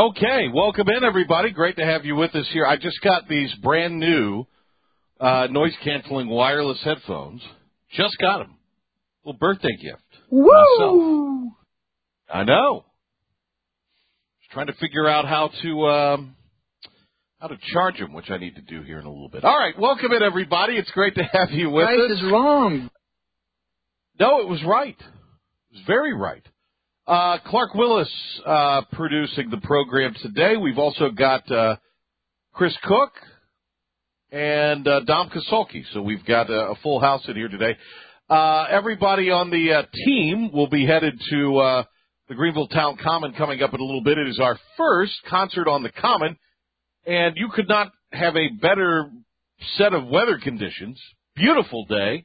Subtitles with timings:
[0.00, 1.50] Okay, welcome in everybody.
[1.50, 2.64] Great to have you with us here.
[2.64, 4.46] I just got these brand new
[5.20, 7.42] uh, noise canceling wireless headphones.
[7.92, 8.56] Just got them.
[9.26, 10.00] Little birthday gift.
[10.30, 10.48] Woo!
[10.48, 11.52] Myself.
[12.32, 12.86] I know.
[14.40, 16.36] Just trying to figure out how to um,
[17.38, 19.44] how to charge them, which I need to do here in a little bit.
[19.44, 20.78] All right, welcome in everybody.
[20.78, 22.16] It's great to have you with Price us.
[22.16, 22.88] is wrong.
[24.18, 24.96] No, it was right.
[24.98, 26.46] It was very right.
[27.06, 28.10] Uh, Clark Willis
[28.46, 30.56] uh, producing the program today.
[30.56, 31.76] We've also got uh,
[32.52, 33.12] Chris Cook
[34.30, 35.82] and uh, Dom Kasulki.
[35.92, 37.76] So we've got a, a full house in here today.
[38.28, 41.84] Uh, everybody on the uh, team will be headed to uh,
[42.28, 44.18] the Greenville Town Common coming up in a little bit.
[44.18, 46.36] It is our first concert on the Common,
[47.06, 49.10] and you could not have a better
[49.76, 51.00] set of weather conditions.
[51.34, 52.24] Beautiful day.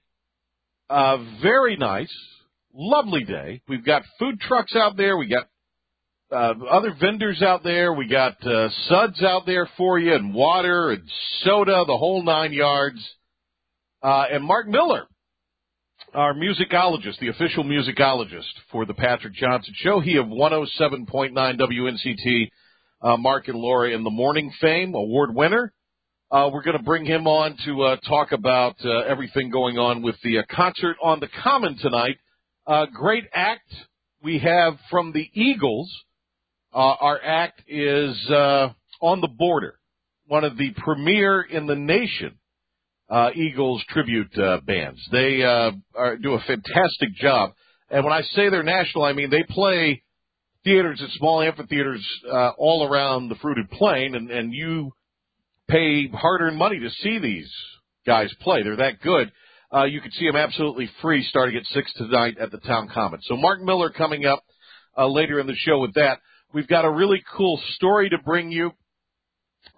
[0.89, 2.13] Uh, very nice,
[2.75, 3.61] lovely day.
[3.67, 5.17] We've got food trucks out there.
[5.17, 5.47] We got
[6.31, 7.93] uh, other vendors out there.
[7.93, 11.03] We got uh, suds out there for you, and water and
[11.41, 12.99] soda, the whole nine yards.
[14.03, 15.07] Uh, and Mark Miller,
[16.13, 19.99] our musicologist, the official musicologist for the Patrick Johnson Show.
[19.99, 22.49] He of 107.9 WNCT,
[23.01, 25.73] uh, Mark and Laura in the Morning Fame award winner.
[26.31, 30.01] Uh, we're going to bring him on to uh, talk about uh, everything going on
[30.01, 32.17] with the uh, concert on the Common tonight.
[32.67, 33.71] Uh, great act
[34.23, 35.91] we have from the Eagles.
[36.73, 38.69] Uh, our act is uh,
[39.01, 39.77] on the border,
[40.25, 42.39] one of the premier in the nation.
[43.07, 44.99] Uh, Eagles tribute uh, bands.
[45.11, 47.51] They uh, are, do a fantastic job,
[47.91, 50.01] and when I say they're national, I mean they play
[50.63, 54.91] theaters at small amphitheaters uh, all around the fruited plain, and, and you
[55.69, 57.51] pay hard-earned money to see these
[58.07, 58.63] guys play.
[58.63, 59.31] They're that good.
[59.73, 63.19] Uh, you can see them absolutely free starting at 6 tonight at the Town Common.
[63.23, 64.43] So Mark Miller coming up
[64.97, 66.19] uh, later in the show with that.
[66.53, 68.71] We've got a really cool story to bring you.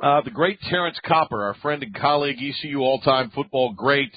[0.01, 4.13] Uh, the great Terrence Copper, our friend and colleague, ECU all-time football great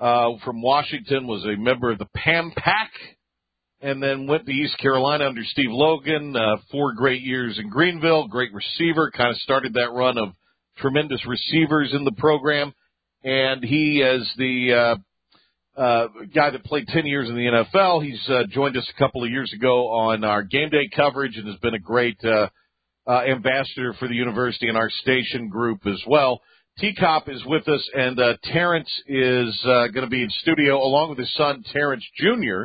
[0.00, 2.92] uh, from Washington, was a member of the PAM Pack
[3.82, 6.36] and then went to East Carolina under Steve Logan.
[6.36, 10.30] Uh, four great years in Greenville, great receiver, kind of started that run of
[10.78, 12.72] tremendous receivers in the program.
[13.24, 14.96] And he, is the
[15.76, 18.98] uh, uh, guy that played 10 years in the NFL, he's uh, joined us a
[18.98, 22.48] couple of years ago on our game day coverage and has been a great uh,
[23.06, 26.40] uh, ambassador for the university and our station group as well.
[26.78, 31.10] T-Cop is with us, and uh, Terrence is uh, going to be in studio along
[31.10, 32.64] with his son, Terrence Jr.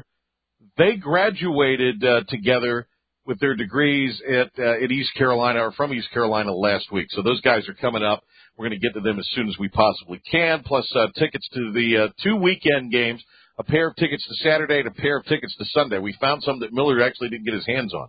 [0.78, 2.88] They graduated uh, together
[3.26, 7.08] with their degrees at uh, at East Carolina or from East Carolina last week.
[7.10, 8.24] So those guys are coming up.
[8.58, 10.64] We're going to get to them as soon as we possibly can.
[10.64, 13.24] Plus uh, tickets to the uh, two weekend games,
[13.60, 16.00] a pair of tickets to Saturday and a pair of tickets to Sunday.
[16.00, 18.08] We found some that Miller actually didn't get his hands on,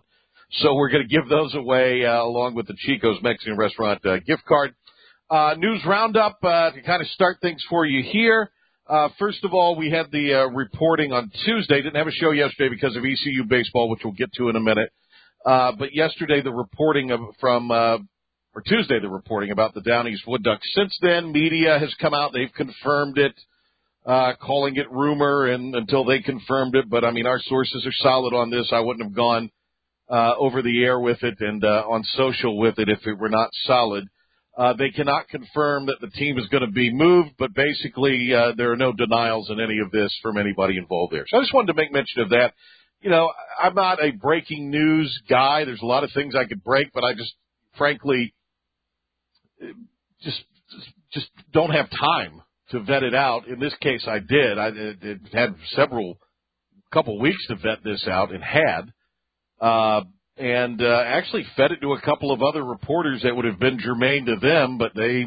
[0.53, 4.17] so we're going to give those away uh, along with the Chico's Mexican Restaurant uh,
[4.25, 4.73] gift card.
[5.29, 8.49] Uh, news roundup uh, to kind of start things for you here.
[8.89, 11.83] Uh, first of all, we had the uh, reporting on Tuesday.
[11.83, 14.59] Didn't have a show yesterday because of ECU baseball, which we'll get to in a
[14.59, 14.89] minute.
[15.45, 17.97] Uh, but yesterday, the reporting of, from, uh,
[18.55, 20.67] or Tuesday, the reporting about the Down East Wood Ducks.
[20.73, 22.31] Since then, media has come out.
[22.33, 23.33] They've confirmed it,
[24.05, 26.89] uh, calling it rumor and until they confirmed it.
[26.89, 28.69] But I mean, our sources are solid on this.
[28.71, 29.51] I wouldn't have gone,
[30.09, 33.29] uh, over the air with it and, uh, on social with it if it were
[33.29, 34.05] not solid.
[34.57, 38.51] Uh, they cannot confirm that the team is going to be moved, but basically, uh,
[38.57, 41.25] there are no denials in any of this from anybody involved there.
[41.27, 42.53] So I just wanted to make mention of that
[43.01, 45.65] you know, I'm not a breaking news guy.
[45.65, 47.33] There's a lot of things I could break, but I just,
[47.77, 48.33] frankly,
[50.21, 50.43] just
[51.13, 53.47] just don't have time to vet it out.
[53.47, 54.57] In this case, I did.
[54.57, 56.19] I it, it had several,
[56.93, 58.91] couple weeks to vet this out, and had,
[59.59, 60.01] uh,
[60.37, 63.79] and uh, actually fed it to a couple of other reporters that would have been
[63.79, 65.25] germane to them, but they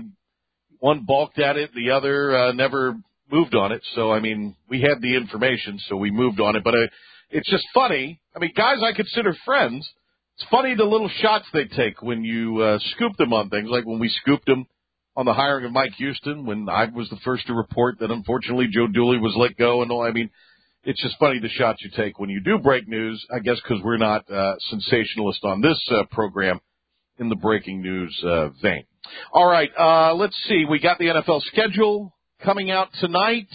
[0.79, 2.97] one balked at it, the other uh, never
[3.31, 3.83] moved on it.
[3.95, 6.75] So I mean, we had the information, so we moved on it, but.
[6.75, 6.89] I,
[7.35, 8.21] it's just funny.
[8.37, 9.91] I mean, guys I consider friends.
[10.43, 13.87] It's funny the little shots they take when you uh, scoop them on things, like
[13.87, 14.67] when we scooped them
[15.15, 18.67] on the hiring of Mike Houston, when I was the first to report that unfortunately
[18.69, 20.03] Joe Dooley was let go and all.
[20.03, 20.31] I mean,
[20.83, 23.25] it's just funny the shots you take when you do break news.
[23.33, 26.59] I guess because we're not uh, sensationalist on this uh, program
[27.21, 28.83] in the breaking news uh, vein.
[29.33, 30.65] All right, uh, let's see.
[30.69, 32.13] We got the NFL schedule
[32.43, 33.47] coming out tonight.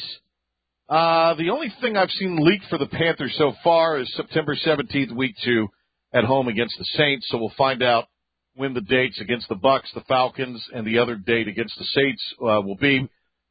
[0.88, 5.14] Uh, the only thing I've seen leaked for the Panthers so far is September 17th,
[5.14, 5.68] week two,
[6.14, 7.28] at home against the Saints.
[7.30, 8.06] So we'll find out
[8.56, 12.22] when the dates against the Bucks, the Falcons, and the other date against the Saints
[12.42, 13.08] uh, will be.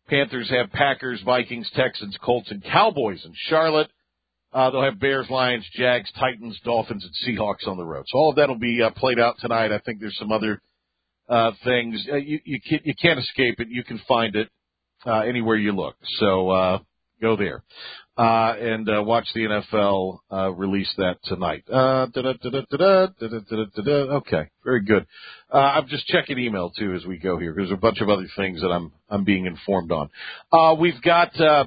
[0.08, 3.90] Panthers have Packers, Vikings, Texans, Colts, and Cowboys in Charlotte.
[4.52, 8.04] Uh, they'll have Bears, Lions, Jags, Titans, Dolphins, and Seahawks on the road.
[8.08, 9.72] So all of that will be uh, played out tonight.
[9.72, 10.62] I think there's some other
[11.28, 13.68] uh, things uh, you you can't, you can't escape it.
[13.68, 14.48] You can find it
[15.04, 15.96] uh, anywhere you look.
[16.20, 16.78] So uh,
[17.20, 17.64] go there
[18.16, 21.64] uh, and uh, watch the NFL uh, release that tonight.
[21.70, 22.06] Uh,
[24.16, 25.06] okay, very good.
[25.52, 27.52] Uh, I'm just checking email too as we go here.
[27.52, 30.08] Because there's a bunch of other things that I'm I'm being informed on.
[30.50, 31.66] Uh, we've got uh,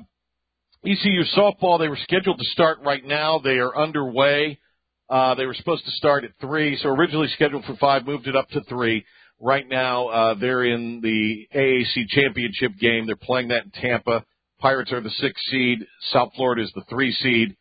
[0.83, 1.77] ECU softball.
[1.79, 3.39] They were scheduled to start right now.
[3.39, 4.59] They are underway.
[5.07, 8.35] Uh, they were supposed to start at three, so originally scheduled for five, moved it
[8.35, 9.05] up to three.
[9.39, 13.05] Right now, uh, they're in the AAC championship game.
[13.05, 14.25] They're playing that in Tampa.
[14.59, 15.79] Pirates are the six seed.
[16.11, 17.55] South Florida is the three seed.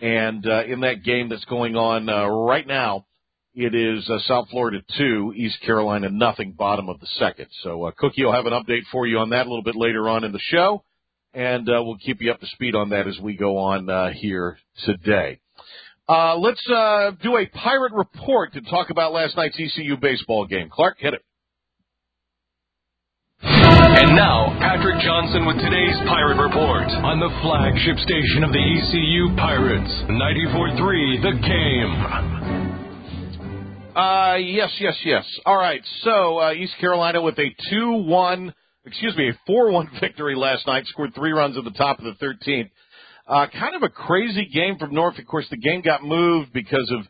[0.00, 3.06] And uh, in that game that's going on uh, right now,
[3.54, 7.48] it is uh, South Florida two, East Carolina nothing, bottom of the second.
[7.62, 10.08] So uh, Cookie will have an update for you on that a little bit later
[10.08, 10.84] on in the show,
[11.34, 14.10] and uh, we'll keep you up to speed on that as we go on uh,
[14.10, 15.40] here today.
[16.08, 20.70] Uh, let's uh, do a pirate report to talk about last night's ECU baseball game.
[20.70, 21.22] Clark, hit it.
[23.98, 29.34] And now, Patrick Johnson with today's Pirate Report on the flagship station of the ECU
[29.34, 31.90] Pirates, 94.3 The Game.
[33.96, 35.26] Uh, yes, yes, yes.
[35.44, 35.82] All right.
[36.02, 38.54] So, uh, East Carolina with a 2-1,
[38.86, 42.14] excuse me, a 4-1 victory last night, scored three runs at the top of the
[42.24, 42.70] 13th.
[43.26, 45.18] Uh, kind of a crazy game from North.
[45.18, 47.04] Of course, the game got moved because of,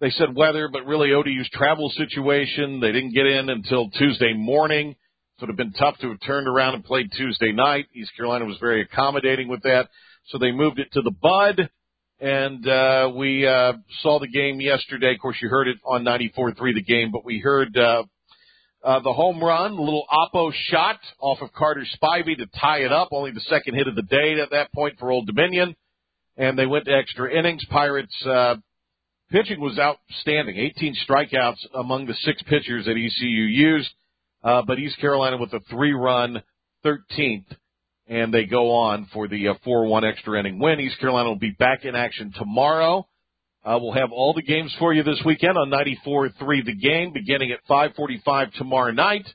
[0.00, 2.78] they said weather, but really ODU's travel situation.
[2.78, 4.94] They didn't get in until Tuesday morning.
[5.38, 7.86] So it would have been tough to have turned around and played Tuesday night.
[7.94, 9.88] East Carolina was very accommodating with that.
[10.26, 11.70] So they moved it to the Bud.
[12.18, 15.14] And, uh, we, uh, saw the game yesterday.
[15.14, 18.02] Of course, you heard it on 94.3 the game, but we heard, uh,
[18.82, 22.90] uh, the home run, a little Oppo shot off of Carter Spivey to tie it
[22.90, 23.10] up.
[23.12, 25.76] Only the second hit of the day at that point for Old Dominion.
[26.36, 27.64] And they went to extra innings.
[27.66, 28.56] Pirates, uh,
[29.30, 30.56] pitching was outstanding.
[30.56, 33.90] 18 strikeouts among the six pitchers that ECU used.
[34.42, 36.42] Uh, but East Carolina with a three-run
[36.84, 37.46] 13th,
[38.06, 40.80] and they go on for the uh, 4-1 extra inning win.
[40.80, 43.06] East Carolina will be back in action tomorrow.
[43.64, 47.50] Uh, we'll have all the games for you this weekend on 94.3 The Game, beginning
[47.50, 49.26] at 5:45 tomorrow night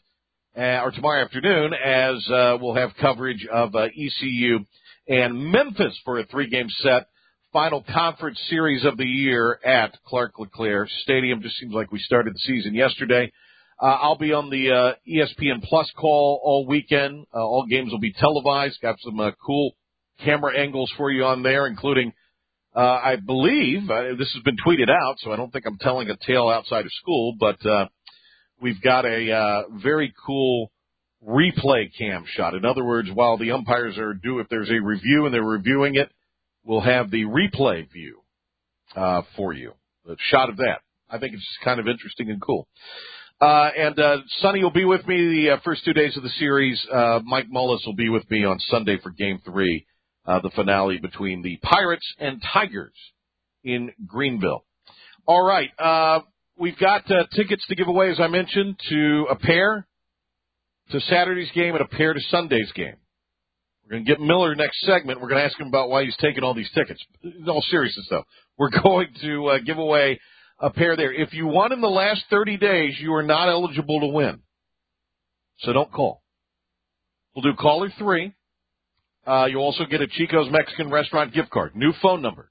[0.58, 4.60] uh, or tomorrow afternoon, as uh, we'll have coverage of uh, ECU
[5.08, 7.08] and Memphis for a three-game set.
[7.52, 11.42] Final conference series of the year at Clark LeClair Stadium.
[11.42, 13.32] Just seems like we started the season yesterday.
[13.82, 17.26] Uh, I'll be on the uh, ESPN Plus call all weekend.
[17.34, 18.80] Uh, all games will be televised.
[18.82, 19.76] Got some uh, cool
[20.24, 22.14] camera angles for you on there, including,
[22.76, 26.10] uh, I believe, uh, this has been tweeted out, so I don't think I'm telling
[26.10, 27.88] a tale outside of school, but uh,
[28.62, 30.72] we've got a uh, very cool
[31.28, 32.54] replay cam shot.
[32.54, 35.96] In other words, while the umpires are due, if there's a review and they're reviewing
[35.96, 36.12] it,
[36.64, 38.22] we'll have the replay view
[38.96, 39.74] uh, for you.
[40.10, 40.82] A shot of that.
[41.10, 42.68] I think it's kind of interesting and cool.
[43.44, 46.30] Uh, and uh, Sonny will be with me the uh, first two days of the
[46.30, 46.82] series.
[46.90, 49.86] Uh, Mike Mullis will be with me on Sunday for Game Three,
[50.26, 52.96] uh, the finale between the Pirates and Tigers
[53.62, 54.64] in Greenville.
[55.26, 56.22] All right, uh,
[56.58, 59.88] we've got uh, tickets to give away, as I mentioned, to a pair
[60.92, 62.96] to Saturday's game and a pair to Sunday's game.
[63.84, 65.20] We're going to get Miller next segment.
[65.20, 67.04] We're going to ask him about why he's taking all these tickets.
[67.22, 68.24] In all seriousness, though,
[68.58, 70.22] we're going to uh, give away
[70.64, 71.12] a pair there.
[71.12, 74.40] If you won in the last 30 days, you are not eligible to win.
[75.60, 76.24] So don't call.
[77.36, 78.34] We'll do caller three.
[79.28, 81.76] Uh, you'll also get a Chico's Mexican Restaurant gift card.
[81.76, 82.50] New phone number.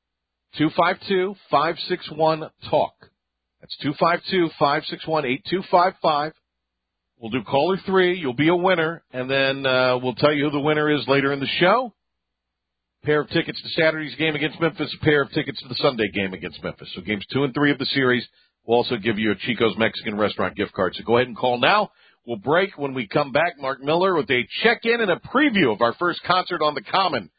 [0.61, 2.93] 252-561-TALK.
[3.61, 3.79] That's
[4.61, 6.33] 252-561-8255.
[7.19, 8.19] We'll do caller three.
[8.19, 11.33] You'll be a winner, and then uh, we'll tell you who the winner is later
[11.33, 11.95] in the show
[13.05, 16.09] pair of tickets to Saturday's game against Memphis, a pair of tickets to the Sunday
[16.13, 16.91] game against Memphis.
[16.95, 18.27] So games two and three of the series
[18.65, 20.95] will also give you a Chico's Mexican restaurant gift card.
[20.95, 21.91] So go ahead and call now.
[22.27, 23.55] We'll break when we come back.
[23.59, 27.31] Mark Miller with a check-in and a preview of our first concert on the Common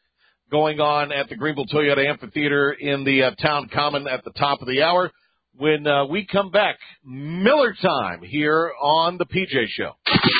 [0.50, 4.60] going on at the Greenville Toyota Amphitheater in the uh, town Common at the top
[4.60, 5.10] of the hour
[5.56, 6.78] when uh, we come back.
[7.04, 9.92] Miller time here on the PJ Show.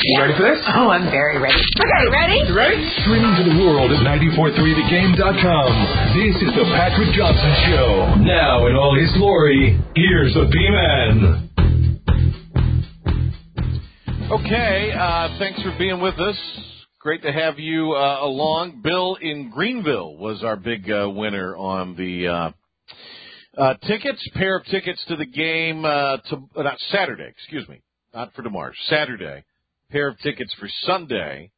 [0.02, 0.59] You ready for this?
[0.75, 1.54] Oh, I'm very ready.
[1.54, 2.40] Okay, ready?
[2.49, 2.90] You ready?
[3.02, 5.71] Streaming to the world at 943thegame.com.
[6.18, 8.14] This is the Patrick Johnson Show.
[8.25, 11.50] Now in all his glory, here's the P-Man.
[14.30, 16.37] Okay, uh, thanks for being with us.
[16.99, 18.80] Great to have you uh, along.
[18.83, 22.52] Bill in Greenville was our big uh, winner on the
[23.56, 27.82] uh, tickets, pair of tickets to the game, uh, to, uh, not Saturday, excuse me,
[28.12, 29.44] not for tomorrow, Saturday,
[29.90, 31.50] pair of tickets for Sunday,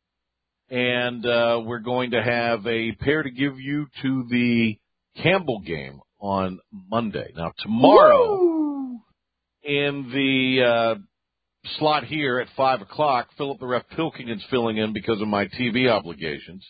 [0.70, 4.78] and, uh, we're going to have a pair to give you to the
[5.22, 7.32] Campbell game on Monday.
[7.36, 9.00] Now tomorrow Woo!
[9.62, 10.94] in the uh,
[11.78, 15.90] slot here at five o'clock, Philip the Ref Pilkington's filling in because of my TV
[15.90, 16.64] obligations.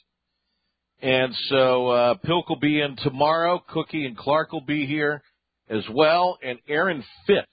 [1.03, 3.63] And so uh, Pilk will be in tomorrow.
[3.69, 5.23] Cookie and Clark will be here
[5.69, 6.39] as well.
[6.43, 7.49] And Aaron Fitt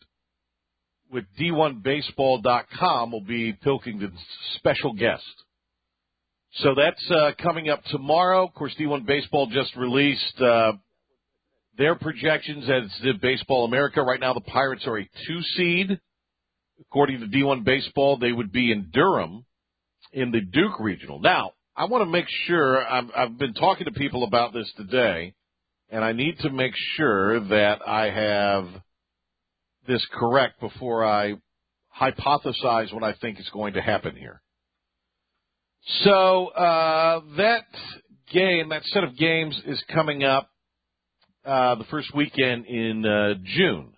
[1.11, 4.19] with D1Baseball.com will be Pilkington's
[4.55, 5.23] special guest.
[6.57, 8.45] So that's uh, coming up tomorrow.
[8.45, 10.73] Of course, D1 Baseball just released uh,
[11.77, 14.01] their projections as did Baseball America.
[14.01, 15.99] Right now, the Pirates are a two seed.
[16.79, 19.45] According to D1 Baseball, they would be in Durham
[20.11, 21.19] in the Duke Regional.
[21.19, 25.33] Now, I want to make sure I've, I've been talking to people about this today,
[25.89, 28.67] and I need to make sure that I have
[29.87, 31.33] this correct before I
[31.99, 34.41] hypothesize what I think is going to happen here.
[36.03, 37.65] So uh, that
[38.31, 40.49] game, that set of games, is coming up
[41.43, 43.93] uh, the first weekend in uh, June.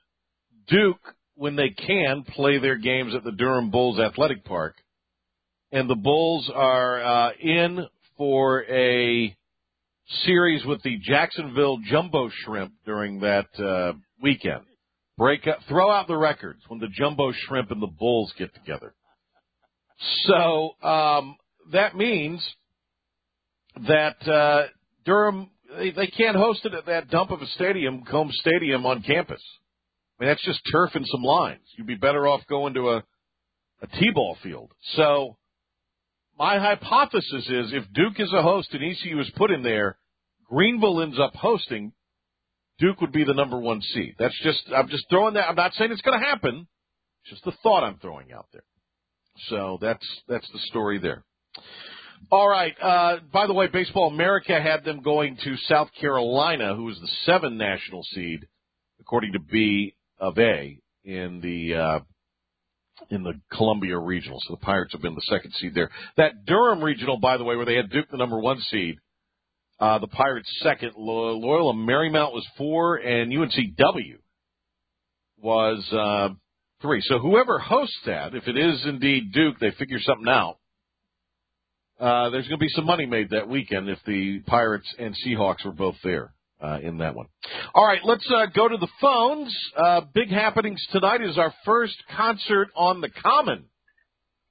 [0.68, 4.76] Duke, when they can, play their games at the Durham Bulls Athletic Park,
[5.76, 7.86] and the Bulls are uh, in
[8.18, 9.36] for a
[10.24, 13.92] series with the Jacksonville Jumbo Shrimp during that uh,
[14.24, 14.62] weekend.
[15.18, 18.94] Break up, throw out the records when the Jumbo Shrimp and the Bulls get together.
[20.24, 21.36] So um,
[21.74, 22.42] that means
[23.86, 24.68] that uh,
[25.04, 29.02] Durham they, they can't host it at that dump of a stadium, Coombs Stadium on
[29.02, 29.44] campus.
[30.18, 31.64] I mean, that's just turf and some lines.
[31.78, 33.04] You'd be better off going to a
[33.82, 34.72] a T-ball field.
[34.96, 35.36] So
[36.38, 39.98] my hypothesis is if Duke is a host and ECU is put in there,
[40.50, 41.94] Greenville ends up hosting,
[42.80, 44.16] Duke would be the number one seed.
[44.20, 45.50] That's just I'm just throwing that.
[45.50, 46.68] I'm not saying it's going to happen.
[47.24, 48.64] It's just the thought I'm throwing out there.
[49.50, 51.24] So that's that's the story there.
[52.32, 52.74] All right.
[52.82, 57.10] Uh, by the way, Baseball America had them going to South Carolina, who was the
[57.26, 58.48] seven national seed,
[59.00, 62.00] according to B of A in the uh,
[63.10, 64.40] in the Columbia Regional.
[64.48, 65.90] So the Pirates have been the second seed there.
[66.18, 68.98] That Durham Regional, by the way, where they had Duke the number one seed,
[69.80, 70.94] uh, the Pirates second.
[70.98, 74.18] Lo- Loyola Marymount was four, and UNCW
[75.42, 76.34] was uh,
[76.82, 77.02] three.
[77.06, 80.58] So whoever hosts that, if it is indeed Duke, they figure something out.
[82.00, 85.64] Uh, there's going to be some money made that weekend if the Pirates and Seahawks
[85.66, 87.28] were both there uh, in that one.
[87.74, 89.56] All right, let's uh, go to the phones.
[89.76, 93.66] Uh, big happenings tonight is our first concert on the Common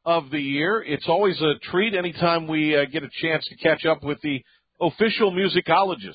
[0.05, 0.83] of the year.
[0.87, 4.43] It's always a treat anytime we uh, get a chance to catch up with the
[4.81, 6.13] official musicologist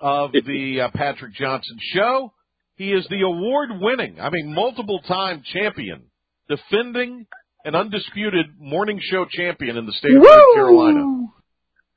[0.00, 2.32] of the uh, Patrick Johnson Show.
[2.76, 6.04] He is the award-winning, I mean, multiple-time champion,
[6.48, 7.26] defending
[7.64, 11.26] an undisputed morning show champion in the state of North Carolina.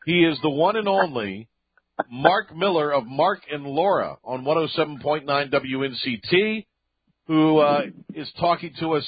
[0.06, 1.48] He is the one and only
[2.12, 6.66] Mark Miller of Mark and Laura on 107.9 WNCT,
[7.28, 7.82] who uh,
[8.14, 9.06] is talking to us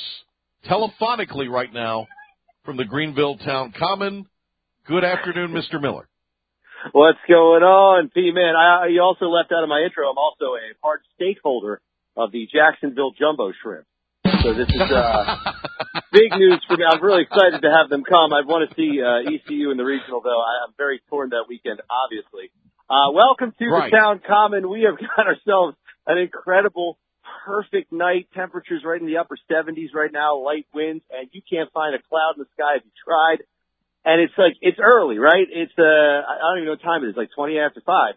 [0.70, 2.08] telephonically right now
[2.64, 4.26] from the Greenville Town Common.
[4.88, 5.82] Good afternoon, Mr.
[5.82, 6.08] Miller.
[6.92, 8.54] What's going on, P man?
[8.56, 10.08] I you also left out of my intro.
[10.08, 11.82] I'm also a part stakeholder
[12.16, 13.86] of the Jacksonville Jumbo Shrimp.
[14.44, 15.38] So this is uh,
[16.12, 16.86] big news for me.
[16.86, 18.34] I'm really excited to have them come.
[18.34, 20.38] I want to see uh, ECU in the regional, though.
[20.38, 22.52] I, I'm very torn that weekend, obviously.
[22.90, 23.92] Uh, welcome to Right.
[23.92, 24.70] the town common.
[24.70, 25.76] We have got ourselves
[26.06, 26.98] an incredible,
[27.46, 28.28] perfect night.
[28.34, 32.02] Temperatures right in the upper 70s right now, light winds, and you can't find a
[32.10, 33.42] cloud in the sky if you tried.
[34.06, 35.48] And it's like, it's early, right?
[35.50, 38.14] It's, uh, I don't even know what time it is, like 20 after 5.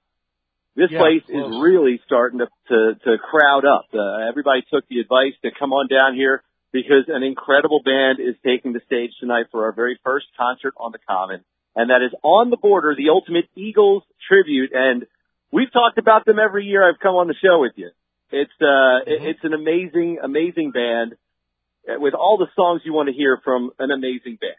[0.76, 1.48] This Yeah, place close.
[1.48, 3.88] is really starting to, to, to crowd up.
[3.94, 8.36] Uh, everybody took the advice to come on down here because an incredible band is
[8.44, 11.42] taking the stage tonight for our very first concert on the Common.
[11.76, 14.70] And that is On the Border, the ultimate Eagles tribute.
[14.74, 15.06] And
[15.52, 17.90] we've talked about them every year I've come on the show with you.
[18.30, 21.14] It's, uh, it- it's an amazing, amazing band
[21.88, 24.54] uh, with all the songs you want to hear from an amazing band.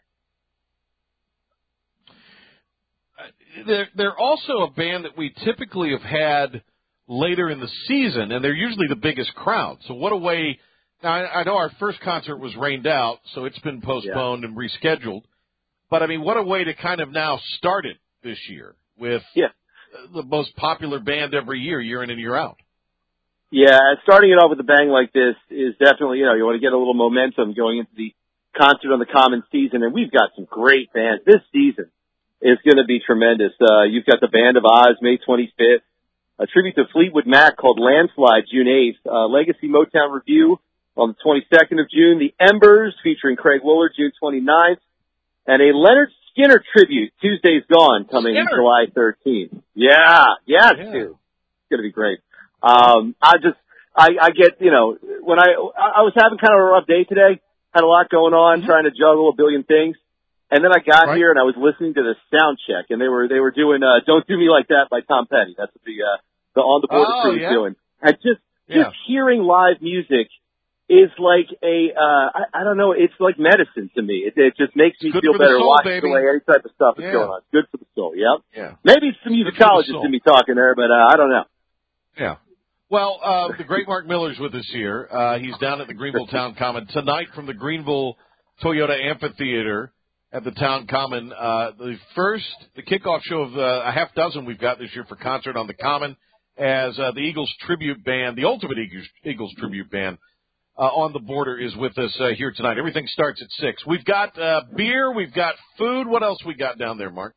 [3.66, 6.62] they're they're also a band that we typically have had
[7.08, 9.78] later in the season, and they're usually the biggest crowd.
[9.86, 10.58] So what a way!
[11.02, 14.56] Now I, I know our first concert was rained out, so it's been postponed and
[14.56, 15.22] rescheduled.
[15.90, 19.22] But I mean, what a way to kind of now start it this year with
[19.34, 19.48] Yeah.
[20.14, 22.56] the most popular band every year, year in and year out.
[23.50, 26.54] Yeah, starting it off with a bang like this is definitely, you know, you want
[26.54, 28.14] to get a little momentum going into the
[28.56, 29.82] concert on the common season.
[29.82, 31.24] And we've got some great bands.
[31.26, 31.90] This season
[32.40, 33.50] is going to be tremendous.
[33.60, 35.82] Uh, you've got the Band of Oz, May 25th,
[36.38, 40.56] a tribute to Fleetwood Mac called Landslide, June 8th, uh, Legacy Motown Revue
[40.96, 44.78] on the 22nd of June, The Embers featuring Craig Woolard, June 29th,
[45.46, 48.54] and a Lynyrd Skynyrd tribute, Tuesday's Gone, coming Skynyrd.
[48.56, 49.62] July 13th.
[49.74, 50.72] Yeah, Yeah.
[50.74, 50.92] dude.
[51.70, 52.18] going to be great.
[52.62, 53.56] Um, I just,
[53.96, 57.04] I, I get, you know, when I, I was having kind of a rough day
[57.04, 57.40] today,
[57.74, 59.96] had a lot going on, trying to juggle a billion things.
[60.50, 61.16] And then I got Right.
[61.16, 63.82] here and I was listening to the sound check and they were, they were doing,
[63.82, 65.54] uh, Don't Do Me Like That by Tom Petty.
[65.56, 66.18] That's what the, uh,
[66.56, 67.50] the on the board Oh, crew yeah.
[67.50, 67.76] doing.
[68.02, 68.84] And just, Yeah.
[68.90, 70.26] just hearing live music
[70.90, 74.26] is like a, uh, I, I don't know, it's like medicine to me.
[74.26, 76.08] It, it just makes me feel better soul, watching baby.
[76.08, 77.12] the way any type of stuff is Yeah.
[77.12, 77.38] going on.
[77.38, 78.12] It's good for the soul.
[78.18, 78.42] Yep.
[78.56, 78.72] Yeah.
[78.82, 81.44] Maybe it's the for musicologist in me talking there, but, uh, I don't know.
[82.18, 82.36] Yeah.
[82.90, 85.06] Well, uh, the great Mark Miller's with us here.
[85.10, 88.16] Uh, he's down at the Greenville Town Common tonight from the Greenville
[88.60, 89.92] Toyota Amphitheater
[90.32, 91.32] at the Town Common.
[91.32, 95.04] Uh, the first, the kickoff show of uh, a half dozen we've got this year
[95.08, 96.16] for concert on the Common
[96.58, 100.18] as uh, the Eagles tribute band, the Ultimate Eagles, Eagles tribute band,
[100.78, 102.78] uh, on the border is with us uh, here tonight.
[102.78, 103.84] Everything starts at six.
[103.86, 106.06] We've got uh, beer, we've got food.
[106.06, 107.34] What else we got down there, Mark?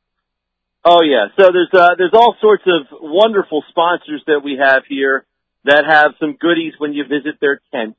[0.85, 1.27] Oh yeah.
[1.39, 5.25] So there's uh there's all sorts of wonderful sponsors that we have here
[5.63, 7.95] that have some goodies when you visit their tent.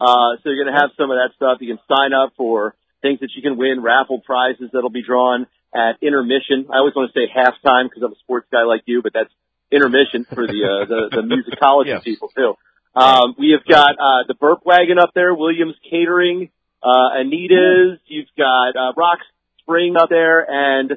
[0.00, 1.58] Uh so you're gonna have some of that stuff.
[1.60, 5.46] You can sign up for things that you can win, raffle prizes that'll be drawn
[5.72, 6.66] at intermission.
[6.68, 9.30] I always want to say halftime because I'm a sports guy like you, but that's
[9.70, 12.02] intermission for the uh the, the musicology Yes.
[12.02, 12.54] people too.
[12.96, 16.50] Um we have got uh the burp wagon up there, Williams Catering,
[16.82, 19.18] uh Anita's, you've got uh Rock
[19.60, 20.90] Spring up there and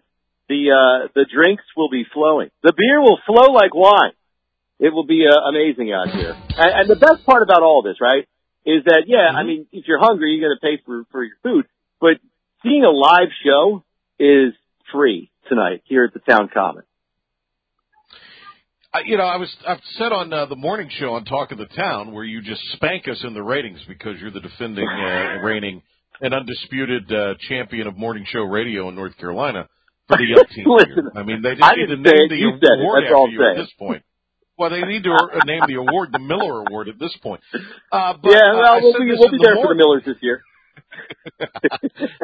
[0.48, 2.50] the uh the drinks will be flowing.
[2.64, 4.14] The beer will flow like wine.
[4.80, 6.32] It will be uh, amazing out here.
[6.32, 8.24] And, and the best part about all this, right,
[8.66, 11.36] is that yeah, I mean, if you're hungry, you're going to pay for for your
[11.44, 11.66] food,
[12.00, 12.16] but
[12.64, 13.84] seeing a live show
[14.20, 14.54] is
[14.92, 16.84] free tonight here at the Town Common.
[18.92, 21.60] I, you know, I was I've said on uh, the morning show on Talk of
[21.60, 25.42] the Town where you just spank us in the ratings because you're the defending, uh,
[25.44, 25.84] reigning,
[26.22, 29.68] and undisputed uh, champion of morning show radio in North Carolina
[30.08, 30.66] for the Yup team.
[30.68, 31.12] Listen.
[31.16, 34.04] I mean, they just I need to name the award after you at this point.
[34.58, 37.42] Well, they need to uh, name the award the Miller Award at this point.
[37.92, 39.76] Uh, but, yeah, uh, well, I we'll be we'll be there for the.
[39.76, 40.42] Millers this year.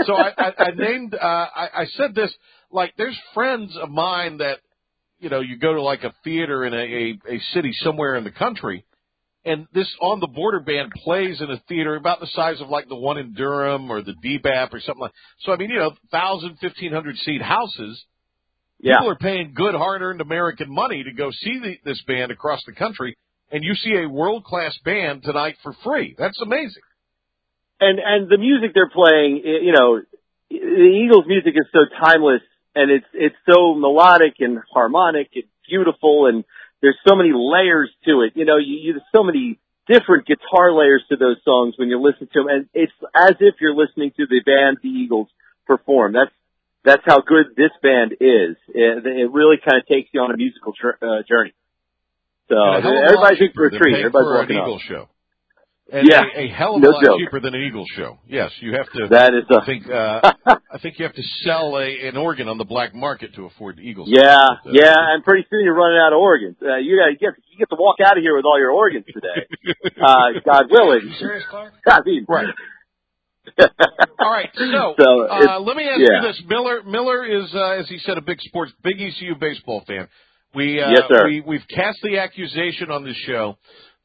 [0.05, 2.33] so I, I, I named, uh, I, I said this,
[2.71, 4.59] like, there's friends of mine that,
[5.25, 8.23] you know, you go to like a theater in a, a, a city somewhere in
[8.23, 8.85] the country,
[9.43, 12.87] and this on the border band plays in a theater about the size of like
[12.87, 15.13] the one in Durham or the DBAP or something like.
[15.39, 18.05] So I mean, you know, thousand, fifteen hundred seat houses.
[18.79, 18.97] Yeah.
[18.97, 22.73] People are paying good, hard-earned American money to go see the, this band across the
[22.73, 23.17] country,
[23.51, 26.13] and you see a world-class band tonight for free.
[26.19, 26.83] That's amazing.
[27.79, 30.01] and and the music they're playing, you know,
[30.51, 32.41] the Eagles' music is so timeless,
[32.75, 36.43] and it's it's so melodic and harmonic and beautiful, and
[36.81, 38.33] there's so many layers to it.
[38.35, 42.01] You know, you, you there's so many different guitar layers to those songs when you
[42.01, 45.27] listen to them, and it's as if you're listening to the band the Eagles
[45.65, 46.13] perform.
[46.13, 46.31] That's
[46.83, 48.57] that's how good this band is.
[48.69, 51.53] It, it really kind of takes you on a musical tr- uh, journey.
[52.47, 53.95] So And a hell of a lot everybody's in for a treat.
[53.97, 54.81] Everybody's for an walking Eagle up.
[54.81, 55.09] show.
[55.91, 57.19] And Yeah, a, a hell of no a lot joke.
[57.19, 58.17] cheaper than an Eagle show.
[58.27, 59.07] Yes, you have to.
[59.09, 60.33] That is I a think uh,
[60.73, 63.77] I think you have to sell a, an organ on the black market to afford
[63.77, 64.09] the Eagles.
[64.11, 66.55] Yeah, Uh, yeah, and pretty soon you're running out of organs.
[66.59, 68.71] Uh, you got you get you get to walk out of here with all your
[68.71, 69.45] organs today.
[70.01, 71.13] uh, God willing.
[71.19, 71.73] Serious, Clark?
[71.87, 72.47] I mean, Right.
[74.19, 76.21] All right, so, So, uh, let me ask yeah.
[76.21, 79.83] you this: Miller, Miller is, uh, as he said, a big sports, big ECU baseball
[79.85, 80.07] fan.
[80.55, 81.25] We, uh, Yes, sir.
[81.27, 83.57] we we've cast the accusation on this show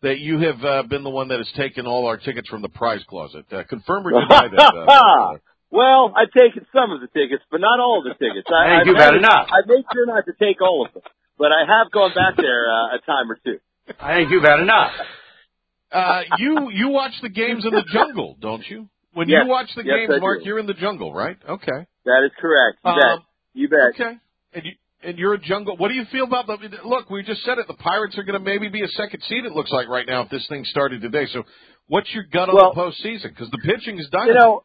[0.02, 2.68] that you have uh, been the one that has taken all our tickets from the
[2.68, 3.44] prize closet.
[3.52, 4.60] Uh, confirm or deny that?
[4.60, 5.38] Uh,
[5.70, 8.48] well, I've taken some of the tickets, but not all of the tickets.
[8.50, 9.48] I, I I've you've had managed- enough.
[9.50, 11.02] I made sure not to take all of them,
[11.38, 13.58] but I have gone back there uh, a time or two.
[14.00, 14.92] I think you've had enough.
[15.92, 18.88] uh, you you watch the games in the jungle, don't you?
[19.12, 19.40] When Yes.
[19.44, 20.44] you watch the Yes, games, I Mark, do.
[20.46, 21.36] you're in the jungle, right?
[21.48, 21.86] Okay.
[22.04, 22.78] That is correct.
[22.84, 23.18] You Um, bet.
[23.54, 23.78] You bet.
[24.00, 24.16] Okay.
[24.54, 25.76] And you and you're a jungle.
[25.76, 27.10] What do you feel about the look?
[27.10, 27.66] We just said it.
[27.66, 29.44] The Pirates are going to maybe be a second seed.
[29.44, 31.26] It looks like right now if this thing started today.
[31.32, 31.44] So,
[31.88, 33.30] what's your gut on Well, the postseason?
[33.30, 34.64] Because the pitching is You know,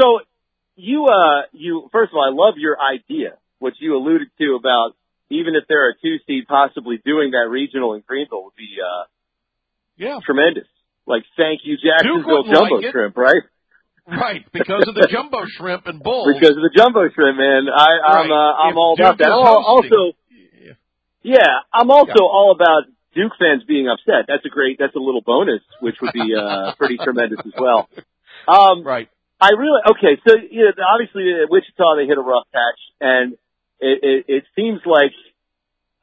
[0.00, 0.20] so
[0.76, 4.96] you uh you first of all, I love your idea, which you alluded to about
[5.30, 9.04] even if there are two seed, possibly doing that regional in Greenville would be uh
[9.96, 10.68] yeah, tremendous.
[11.06, 13.42] Like thank you Jacksonville jumbo like shrimp, right?
[14.10, 14.44] Right.
[14.52, 16.26] Because of the jumbo shrimp and bull.
[16.32, 17.68] Because of the jumbo shrimp, man.
[17.68, 18.30] I, I'm Right.
[18.30, 19.28] uh, I'm If all Duke about that.
[19.28, 20.16] is I'm hosting- also,
[20.62, 20.72] Yeah.
[21.22, 22.34] yeah, I'm also Yeah.
[22.36, 24.26] all about Duke fans being upset.
[24.28, 24.78] That's a great.
[24.78, 27.88] That's a little bonus, which would be uh pretty tremendous as well.
[28.46, 29.08] Um, right.
[29.40, 30.20] I really okay.
[30.28, 33.32] So you know, obviously at Wichita they hit a rough patch, and
[33.80, 35.12] it, it, it seems like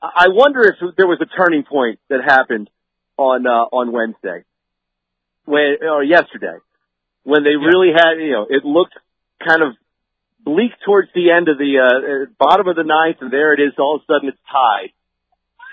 [0.02, 2.70] I wonder if there was a turning point that happened
[3.17, 4.43] on uh, on Wednesday,
[5.46, 6.58] when or yesterday,
[7.27, 8.95] when they really had you know it looked
[9.43, 9.75] kind of
[10.39, 13.59] bleak towards the end of the uh, uh, bottom of the ninth, and there it
[13.59, 13.73] is.
[13.77, 14.95] All of a sudden it's tied,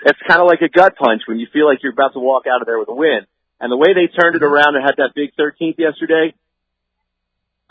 [0.03, 2.43] It's kind of like a gut punch when you feel like you're about to walk
[2.45, 3.23] out of there with a win.
[3.61, 6.35] And the way they turned it around and had that big 13th yesterday,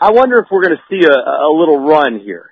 [0.01, 2.49] I wonder if we're going to see a, a little run here.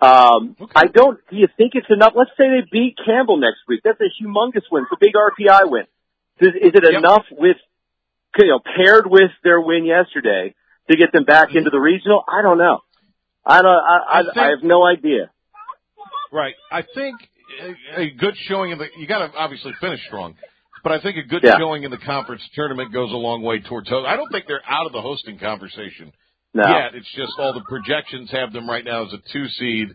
[0.00, 0.72] Um, Okay.
[0.76, 1.18] I don't.
[1.30, 2.12] Do you think it's enough?
[2.14, 3.80] Let's say they beat Campbell next week.
[3.82, 4.84] That's a humongous win.
[4.84, 5.86] It's a big RPI win.
[6.40, 6.98] Is, is it Yep.
[7.02, 7.56] enough with,
[8.38, 10.54] you know, paired with their win yesterday
[10.90, 12.22] to get them back into the regional?
[12.28, 12.80] I don't know.
[13.46, 13.70] I don't.
[13.70, 15.30] I, I, I I, have no idea.
[16.32, 16.54] Right.
[16.72, 17.16] I think
[17.96, 20.34] a, a good showing in the you got to obviously finish strong,
[20.82, 21.58] but I think a good Yeah.
[21.58, 23.88] showing in the conference tournament goes a long way towards.
[23.92, 26.12] I don't think they're out of the hosting conversation
[26.54, 26.64] No.
[26.66, 26.94] yet.
[26.94, 29.88] It's just all the projections have them right now as a two seed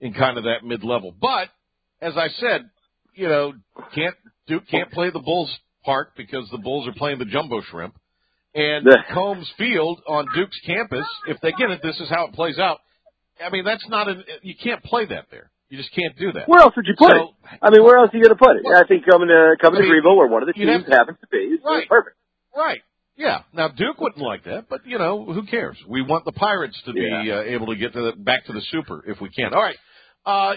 [0.00, 1.14] in kind of that mid level.
[1.18, 1.48] But
[2.00, 2.68] as I said,
[3.14, 3.52] you know,
[3.94, 4.14] can't
[4.46, 5.54] Duke can't play the Bulls
[5.86, 7.94] park because the Bulls are playing the jumbo shrimp.
[8.54, 12.58] And Coombs Field on Duke's campus, if they get it, this is how it plays
[12.58, 12.78] out.
[13.44, 15.50] I mean, that's not an you can't play that there.
[15.68, 16.48] You just can't do that.
[16.48, 17.58] Where else would you put So- it?
[17.60, 18.62] I mean, where else are you going to put it?
[18.66, 20.90] I think coming to coming I to Greenville, where one of the teams have to-
[20.96, 21.86] happens to be, is Right.
[21.88, 22.16] perfect.
[22.56, 22.80] Right.
[23.18, 23.42] Yeah.
[23.52, 25.76] Now Duke wouldn't like that, but you know who cares?
[25.86, 27.36] We want the Pirates to be Yeah.
[27.36, 29.52] uh, able to get to the, back to the Super if we can.
[29.52, 29.76] All right.
[30.24, 30.54] Uh,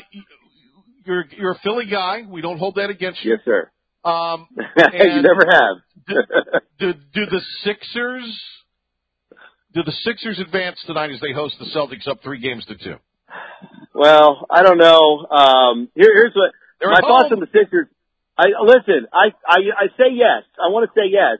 [1.06, 2.24] you're you're a Philly guy.
[2.28, 3.32] We don't hold that against you.
[3.32, 3.70] Yes, sir.
[4.10, 6.62] Um, you never have.
[6.80, 8.42] do do the Sixers
[9.74, 12.96] do the Sixers advance tonight as they host the Celtics up three games to two?
[13.94, 15.28] well, I don't know.
[15.30, 17.88] Um, here, here's what They're my thoughts on the Sixers.
[18.38, 19.08] I listen.
[19.14, 20.44] I, I I say yes.
[20.58, 21.40] I want to say yes.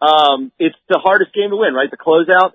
[0.00, 1.90] Um, it's the hardest game to win, right?
[1.90, 2.52] The closeout.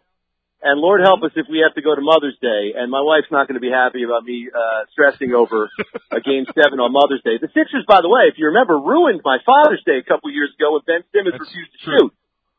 [0.66, 3.30] And Lord help us if we have to go to Mother's Day, and my wife's
[3.30, 5.70] not going to be happy about me uh, stressing over
[6.10, 7.38] a game seven on Mother's Day.
[7.38, 10.50] The Sixers, by the way, if you remember, ruined my Father's Day a couple years
[10.58, 12.10] ago when Ben Simmons That's refused to true.
[12.10, 12.12] shoot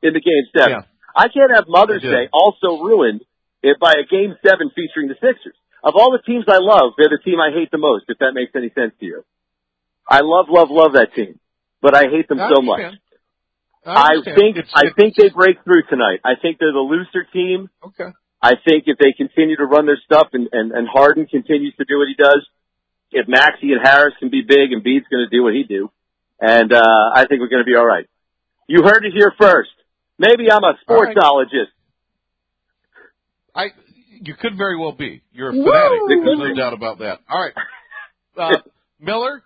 [0.06, 0.86] in the game seven.
[0.86, 1.18] Yeah.
[1.18, 3.26] I can't have Mother's Day also ruined
[3.66, 5.58] it by a game seven featuring the Sixers.
[5.82, 8.38] Of all the teams I love, they're the team I hate the most, if that
[8.38, 9.26] makes any sense to you.
[10.06, 11.42] I love, love, love that team,
[11.82, 12.94] but I hate them I so much.
[13.90, 14.36] Understand.
[14.36, 16.20] I think, It's- I think they break through tonight.
[16.24, 17.68] I think they're the looser team.
[17.84, 18.10] okay.
[18.42, 21.84] I think if they continue to run their stuff and, and, and Harden continues to
[21.84, 22.46] do what he does,
[23.10, 25.90] if Maxey and Harris can be big and Bede's going to do what he do,
[26.40, 28.06] and uh, I think we're going to be all right.
[28.68, 29.70] You heard it here first.
[30.18, 31.16] Maybe I'm a All right.
[31.16, 31.72] sportsologist.
[33.54, 33.66] I
[34.20, 35.22] you could very well be.
[35.32, 36.00] You're a fanatic.
[36.24, 37.20] There's no doubt about that.
[37.28, 37.54] All right,
[38.38, 38.58] uh,
[39.00, 39.42] Miller,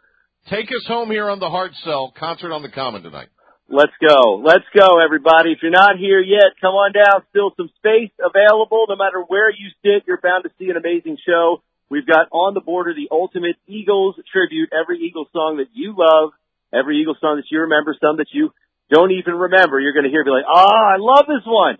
[0.48, 3.28] take us home here on the hard sell concert on the Common tonight.
[3.70, 4.42] Let's go.
[4.42, 5.54] Let's go, everybody.
[5.54, 7.22] If you're not here yet, come on down.
[7.30, 8.90] Still some space available.
[8.90, 11.62] No matter where you sit, you're bound to see an amazing show.
[11.86, 14.74] We've got on the border the ultimate Eagles tribute.
[14.74, 16.34] Every Eagles song that you love,
[16.74, 18.50] every Eagles song that you remember, some that you
[18.90, 21.78] don't even remember, you're going to hear be like, oh, I love this one.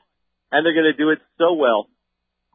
[0.54, 1.90] And they're going to do it so well.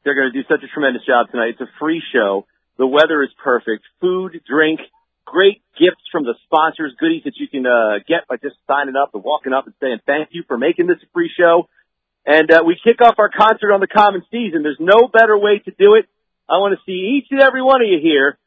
[0.07, 1.59] They're going to do such a tremendous job tonight.
[1.59, 2.47] It's a free show.
[2.79, 3.83] The weather is perfect.
[3.99, 4.79] Food, drink,
[5.25, 9.11] great gifts from the sponsors, goodies that you can uh, get by just signing up
[9.13, 11.67] and walking up and saying thank you for making this a free show.
[12.25, 14.63] And uh, we kick off our concert on the common season.
[14.63, 16.05] There's no better way to do it.
[16.49, 18.37] I want to see each and every one of you here,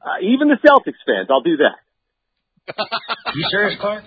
[0.00, 1.28] uh, even the Celtics fans.
[1.30, 1.76] I'll do that.
[3.34, 4.04] You serious, Clark?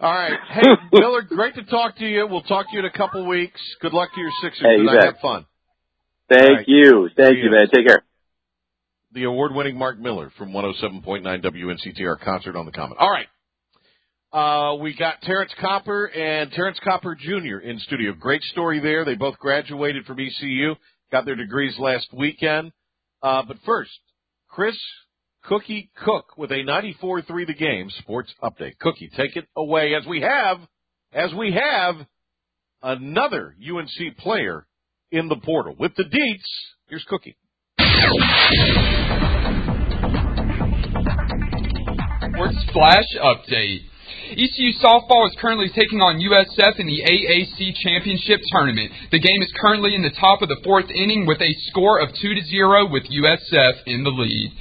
[0.00, 2.26] All right, hey Miller, great to talk to you.
[2.28, 3.60] We'll talk to you in a couple weeks.
[3.80, 4.96] Good luck to your Sixers Hey, you tonight.
[5.00, 5.04] bet.
[5.14, 5.46] Have fun.
[6.28, 6.64] Thank right.
[6.66, 7.08] you.
[7.16, 7.68] Thank See you, man.
[7.72, 8.02] Take care.
[9.14, 12.96] The award-winning Mark Miller from 107.9 WNCTR concert on the Common.
[12.98, 13.26] All right.
[14.32, 17.58] Uh, we got Terrence Copper and Terrence Copper Jr.
[17.58, 18.14] in studio.
[18.18, 19.04] Great story there.
[19.04, 20.74] They both graduated from ECU,
[21.10, 22.72] got their degrees last weekend.
[23.22, 23.90] Uh, but first,
[24.48, 24.78] Chris
[25.44, 28.78] Cookie Cook with a 94-3 the game sports update.
[28.78, 30.58] Cookie, take it away as we have,
[31.12, 31.96] as we have
[32.82, 34.66] another UNC player
[35.10, 35.76] in the portal.
[35.78, 36.48] With the deets,
[36.88, 37.36] here's Cookie.
[42.42, 43.91] Sports Flash Update.
[44.32, 48.92] ECU softball is currently taking on USF in the AAC Championship Tournament.
[49.10, 52.08] The game is currently in the top of the fourth inning with a score of
[52.14, 54.52] 2 to 0 with USF in the lead.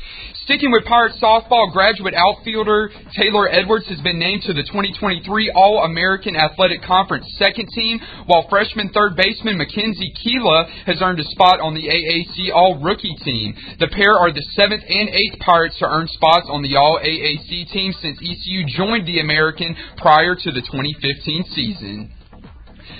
[0.44, 5.22] Sticking with Pirate softball, graduate outfielder Taylor Edwards has been named to the 2023
[5.54, 11.62] All-American Athletic Conference second team, while freshman third baseman Mackenzie Keela has earned a spot
[11.62, 13.54] on the AAC All-Rookie team.
[13.80, 17.94] The pair are the seventh and eighth Pirates to earn spots on the All-AAC team
[18.02, 19.61] since ECU joined the American
[19.98, 22.12] prior to the 2015 season.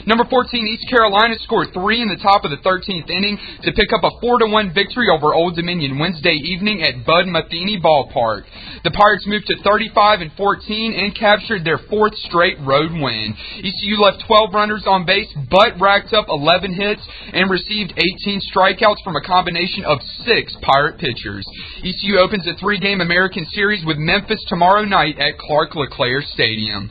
[0.06, 3.94] Number 14, East Carolina scored three in the top of the 13th inning to pick
[3.94, 8.44] up a 4 to 1 victory over Old Dominion Wednesday evening at Bud Metheny Ballpark.
[8.84, 13.36] The Pirates moved to 35 and 14 and captured their fourth straight road win.
[13.62, 17.02] ECU left 12 runners on base, but racked up 11 hits
[17.34, 17.94] and received
[18.26, 21.46] 18 strikeouts from a combination of six Pirate pitchers.
[21.80, 26.90] ECU opens a three game American Series with Memphis tomorrow night at Clark LeClair Stadium.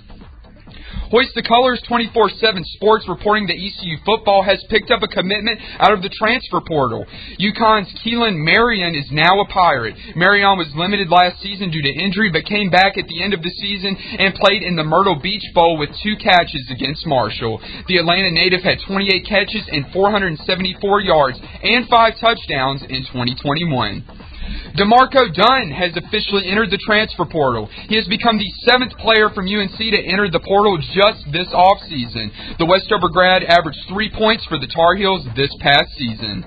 [1.10, 5.58] Hoist the Colors 24 7 Sports reporting that ECU football has picked up a commitment
[5.82, 7.04] out of the transfer portal.
[7.34, 9.96] UConn's Keelan Marion is now a Pirate.
[10.14, 13.42] Marion was limited last season due to injury, but came back at the end of
[13.42, 17.60] the season and played in the Myrtle Beach Bowl with two catches against Marshall.
[17.88, 24.29] The Atlanta native had 28 catches and 474 yards and five touchdowns in 2021.
[24.76, 27.68] D'Marco Dunn has officially entered the transfer portal.
[27.88, 32.58] He has become the seventh player from UNC to enter the portal just this offseason.
[32.58, 36.44] The Westover grad averaged three points for the Tar Heels this past season.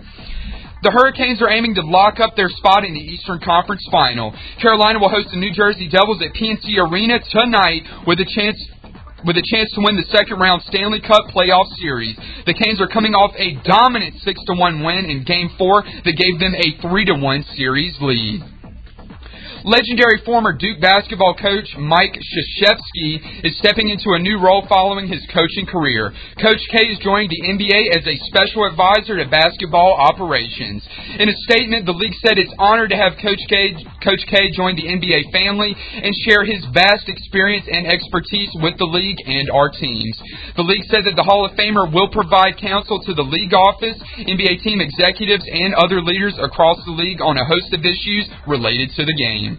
[0.83, 4.35] The Hurricanes are aiming to lock up their spot in the Eastern Conference Final.
[4.61, 8.59] Carolina will host the New Jersey Devils at PNC Arena tonight with a chance
[9.25, 12.15] with a chance to win the second round Stanley Cup playoff series.
[12.45, 16.15] The Canes are coming off a dominant 6 to 1 win in game 4 that
[16.15, 18.52] gave them a 3 to 1 series lead.
[19.63, 25.23] Legendary former Duke basketball coach Mike Krzyzewski is stepping into a new role following his
[25.31, 26.11] coaching career.
[26.35, 30.83] Coach K is joining the NBA as a special advisor to basketball operations.
[31.15, 33.71] In a statement, the league said it's honored to have Coach K,
[34.03, 38.91] coach K join the NBA family and share his vast experience and expertise with the
[38.91, 40.19] league and our teams.
[40.59, 43.95] The league said that the Hall of Famer will provide counsel to the league office,
[44.27, 48.91] NBA team executives, and other leaders across the league on a host of issues related
[48.99, 49.52] to the game.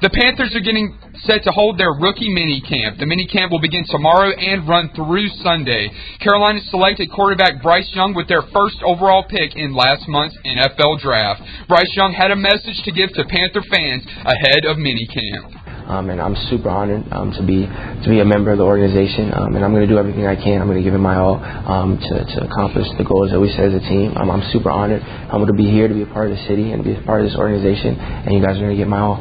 [0.00, 2.98] The Panthers are getting set to hold their rookie mini camp.
[2.98, 5.90] The mini camp will begin tomorrow and run through Sunday.
[6.20, 11.42] Carolina selected quarterback Bryce Young with their first overall pick in last month's NFL draft.
[11.68, 15.63] Bryce Young had a message to give to Panther fans ahead of mini camp.
[15.86, 19.32] Um, and I'm super honored um, to be to be a member of the organization.
[19.32, 20.60] Um, and I'm going to do everything I can.
[20.60, 23.50] I'm going to give it my all um, to, to accomplish the goals that we
[23.52, 24.16] set as a team.
[24.16, 25.02] Um, I'm super honored.
[25.02, 27.02] I'm going to be here to be a part of the city and be a
[27.02, 28.00] part of this organization.
[28.00, 29.20] And you guys are going to get my all.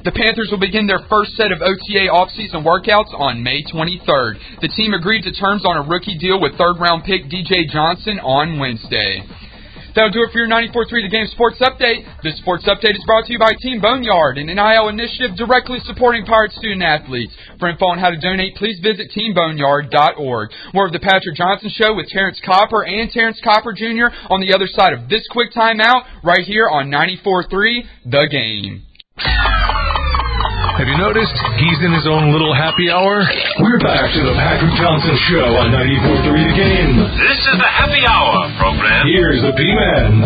[0.00, 4.64] The Panthers will begin their first set of OTA offseason workouts on May 23rd.
[4.64, 8.18] The team agreed to terms on a rookie deal with third round pick DJ Johnson
[8.18, 9.20] on Wednesday.
[10.00, 12.08] That'll do it for your 94.3 The Game Sports Update.
[12.24, 16.24] This sports update is brought to you by Team Boneyard, an NIL initiative directly supporting
[16.24, 17.36] Pirate student athletes.
[17.58, 20.48] For info on how to donate, please visit teamboneyard.org.
[20.72, 24.08] More of the Patrick Johnson Show with Terrence Copper and Terrence Copper Jr.
[24.32, 30.09] on the other side of this quick timeout right here on 94.3 The Game.
[30.78, 33.26] Have you noticed he's in his own little happy hour?
[33.60, 36.96] We're back to the Patrick Johnson Show on 94.3 The Game.
[37.18, 39.06] This is the Happy Hour program.
[39.06, 40.20] Here's the B-Man.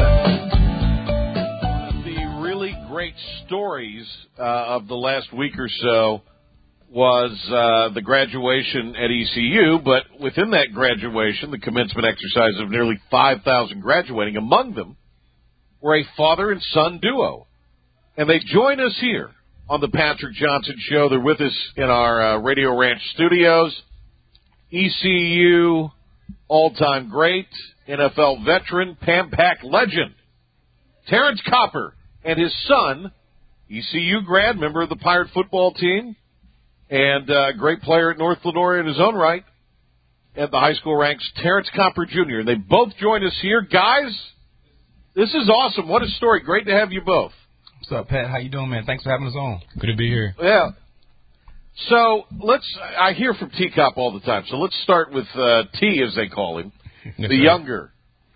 [1.64, 3.14] One of the really great
[3.46, 4.06] stories
[4.38, 6.22] uh, of the last week or so
[6.90, 13.00] was uh, the graduation at ECU, but within that graduation, the commencement exercise of nearly
[13.10, 14.96] 5,000 graduating, among them
[15.80, 17.46] were a father and son duo.
[18.16, 19.30] And they join us here
[19.68, 21.08] on the Patrick Johnson Show.
[21.08, 23.74] They're with us in our uh, Radio Ranch studios.
[24.72, 25.90] ECU
[26.48, 27.48] all-time great,
[27.88, 30.14] NFL veteran, Pam Pack legend,
[31.08, 33.12] Terrence Copper, and his son,
[33.70, 36.16] ECU grad, member of the Pirate football team,
[36.90, 39.44] and uh, great player at North Lenoir in his own right,
[40.36, 42.42] at the high school ranks, Terrence Copper Jr.
[42.44, 43.62] They both join us here.
[43.62, 44.16] Guys,
[45.14, 45.88] this is awesome.
[45.88, 46.40] What a story.
[46.40, 47.32] Great to have you both.
[47.86, 48.30] What's up, Pat?
[48.30, 48.84] How you doing, man?
[48.86, 49.60] Thanks for having us on.
[49.78, 50.34] Good to be here.
[50.40, 50.70] Yeah.
[51.88, 52.64] So let's.
[52.98, 54.44] I hear from T-Cop all the time.
[54.48, 56.72] So let's start with uh, T, as they call him,
[57.04, 57.34] Yes, the sir.
[57.34, 57.92] younger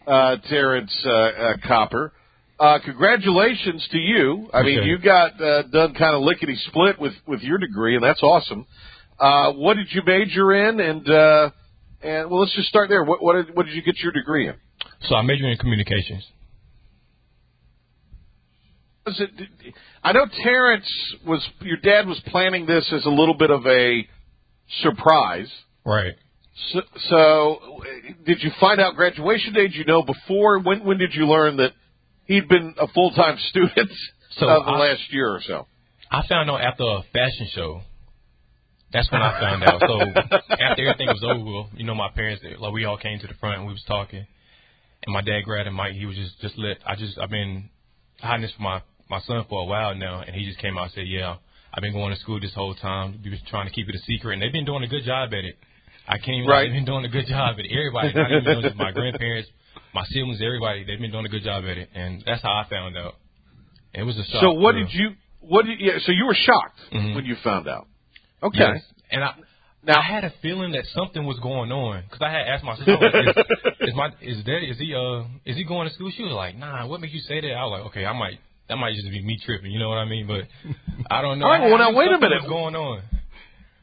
[0.06, 2.12] uh, Terrence uh, uh, Copper.
[2.60, 4.50] Uh, congratulations to you.
[4.52, 4.88] I mean, Okay.
[4.88, 8.66] you got uh, done kind of lickety split with with your degree, and that's awesome.
[9.18, 10.78] Uh, what did you major in?
[10.78, 11.50] And uh,
[12.02, 13.02] and well, let's just start there.
[13.02, 14.56] What what did, what did you get your degree in?
[15.08, 16.26] So I majored in communications.
[19.08, 19.30] Was it?
[20.02, 20.88] I know Terrence
[21.26, 21.46] was.
[21.60, 24.06] Your dad was planning this as a little bit of a
[24.82, 25.50] surprise.
[25.84, 26.14] Right.
[26.72, 27.58] So, so,
[28.26, 29.62] did you find out graduation day?
[29.68, 30.58] Did you know before?
[30.60, 31.72] When when did you learn that
[32.26, 33.90] he'd been a full time student
[34.38, 35.66] So of the I- last year or so?
[36.10, 37.82] I found out after a fashion show.
[38.92, 39.80] That's when I found out.
[39.86, 43.34] So after everything was over, you know, my parents, like we all came to the
[43.34, 44.26] front and we was talking,
[45.04, 45.92] and my dad grabbed mic.
[45.92, 46.78] He was just just let.
[46.86, 47.68] I just I've been
[48.20, 50.84] hiding this from my my son for a while now, and he just came out
[50.84, 51.36] and said, "Yeah,
[51.74, 53.20] I've been going to school this whole time.
[53.24, 55.30] We was trying to keep it a secret, and they've been doing a good job
[55.32, 55.56] at it."
[56.06, 56.46] I can't even.
[56.48, 56.64] Right.
[56.64, 57.70] They've been doing a good job at it.
[57.70, 59.50] Everybody, not even my grandparents,
[59.94, 60.84] my siblings, everybody.
[60.84, 63.16] They've been doing a good job at it, and that's how I found out.
[63.94, 64.40] It was a shock.
[64.40, 65.10] So what did you?
[65.40, 65.80] What did?
[65.80, 65.98] Yeah.
[66.04, 67.14] So you were shocked Mhm.
[67.14, 67.86] when you found out.
[68.42, 68.58] Okay.
[68.58, 68.82] Yes.
[69.10, 69.34] And I
[69.82, 72.76] Now- I had a feeling that something was going on because I had asked my
[72.76, 76.10] sister, like, is, is my is that is he uh is he going to school?
[76.10, 76.86] She was like, Nah.
[76.86, 77.52] What makes you say that?
[77.54, 79.70] I was like, Okay, I might that might just be me tripping.
[79.70, 80.26] You know what I mean?
[80.26, 80.44] But
[81.10, 81.46] I don't know.
[81.46, 82.42] All right, well, now, wait a minute.
[82.42, 83.02] Was going on.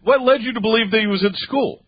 [0.03, 1.81] What led you to believe that he was in school?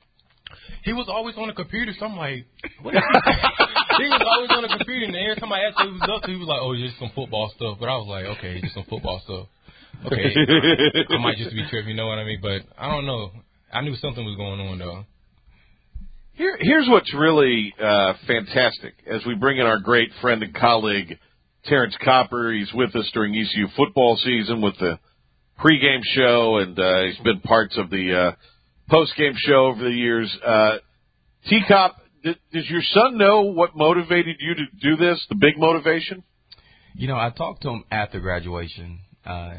[0.83, 2.45] He was always on the computer, so I'm like,
[2.81, 4.03] what is he?
[4.03, 6.09] he was always on the computer, and every time I asked him what he was
[6.15, 7.77] up to, he was like, oh, just some football stuff.
[7.79, 9.47] But I was like, okay, just some football stuff.
[10.05, 10.31] Okay,
[11.09, 12.39] I might just be tripping, you know what I mean?
[12.41, 13.31] But I don't know.
[13.73, 15.05] I knew something was going on though.
[16.33, 21.17] Here, here's what's really uh, fantastic as we bring in our great friend and colleague
[21.67, 22.51] Terrence Copper.
[22.51, 24.99] He's with us during ECU football season with the
[25.59, 30.35] pregame show, and uh, he's been parts of the uh, postgame show over the years.
[30.45, 30.77] Uh,
[31.49, 35.23] T Cop, does your son know what motivated you to do this?
[35.29, 36.23] The big motivation?
[36.95, 39.55] You know, I talked to him after graduation uh,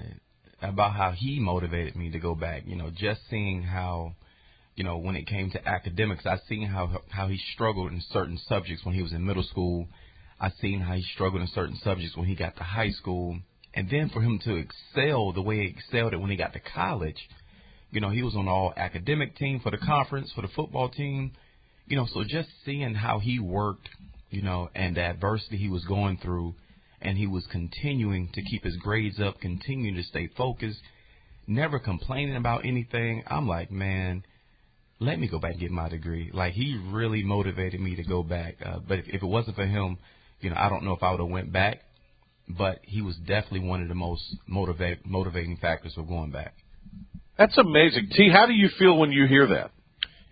[0.63, 2.63] about how he motivated me to go back.
[2.67, 4.15] You know, just seeing how,
[4.75, 8.39] you know, when it came to academics, I seen how how he struggled in certain
[8.49, 9.89] subjects when he was in middle school.
[10.41, 13.39] I seen how he struggled in certain subjects when he got to high school,
[13.75, 16.61] and then for him to excel the way he excelled it when he got to
[16.61, 17.29] college.
[17.91, 21.33] You know, he was on all academic team for the conference for the football team.
[21.87, 23.89] You know, so just seeing how he worked,
[24.31, 26.55] you know, and the adversity he was going through
[27.01, 30.81] and he was continuing to keep his grades up, continuing to stay focused,
[31.47, 33.23] never complaining about anything.
[33.27, 34.25] I'm like, man,
[34.99, 36.31] let me go back and get my degree.
[36.33, 38.57] Like he really motivated me to go back.
[38.65, 39.99] Uh, but if, if it wasn't for him,
[40.41, 41.81] you know, I don't know if I would have went back.
[42.49, 46.55] But he was definitely one of the most motivate, motivating factors for going back.
[47.37, 48.09] That's amazing.
[48.13, 49.71] T, how do you feel when you hear that?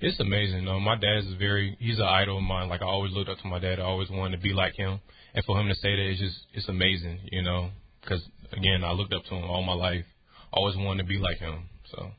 [0.00, 0.64] It's amazing.
[0.64, 0.80] though.
[0.80, 2.68] my dad is very, he's an idol of mine.
[2.68, 3.80] Like I always looked up to my dad.
[3.80, 5.00] I always wanted to be like him.
[5.34, 8.92] And for him to say that, it's just, it's amazing, you know, because again, I
[8.92, 10.04] looked up to him all my life.
[10.52, 11.68] Always wanted to be like him.
[11.90, 12.10] So,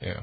[0.00, 0.20] yeah.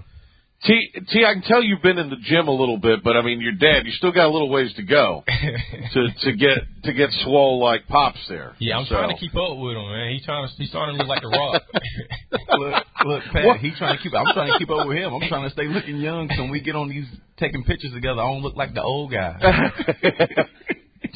[0.65, 3.21] T, T, I can tell you've been in the gym a little bit, but I
[3.21, 3.85] mean, you're dead.
[3.85, 5.23] you still got a little ways to go
[5.93, 8.53] to to get to get swole like pops there.
[8.57, 10.13] Yeah, I'm So- trying to keep up with him, man.
[10.13, 11.61] He's trying to, he's starting to look like the Rock.
[12.57, 13.57] look, look, Pat, What?
[13.59, 14.13] he trying to keep.
[14.15, 15.13] I'm trying to keep up with him.
[15.13, 16.27] I'm trying to stay looking young.
[16.35, 17.05] So when we get on these
[17.39, 19.37] taking pictures together, I don't look like the old guy.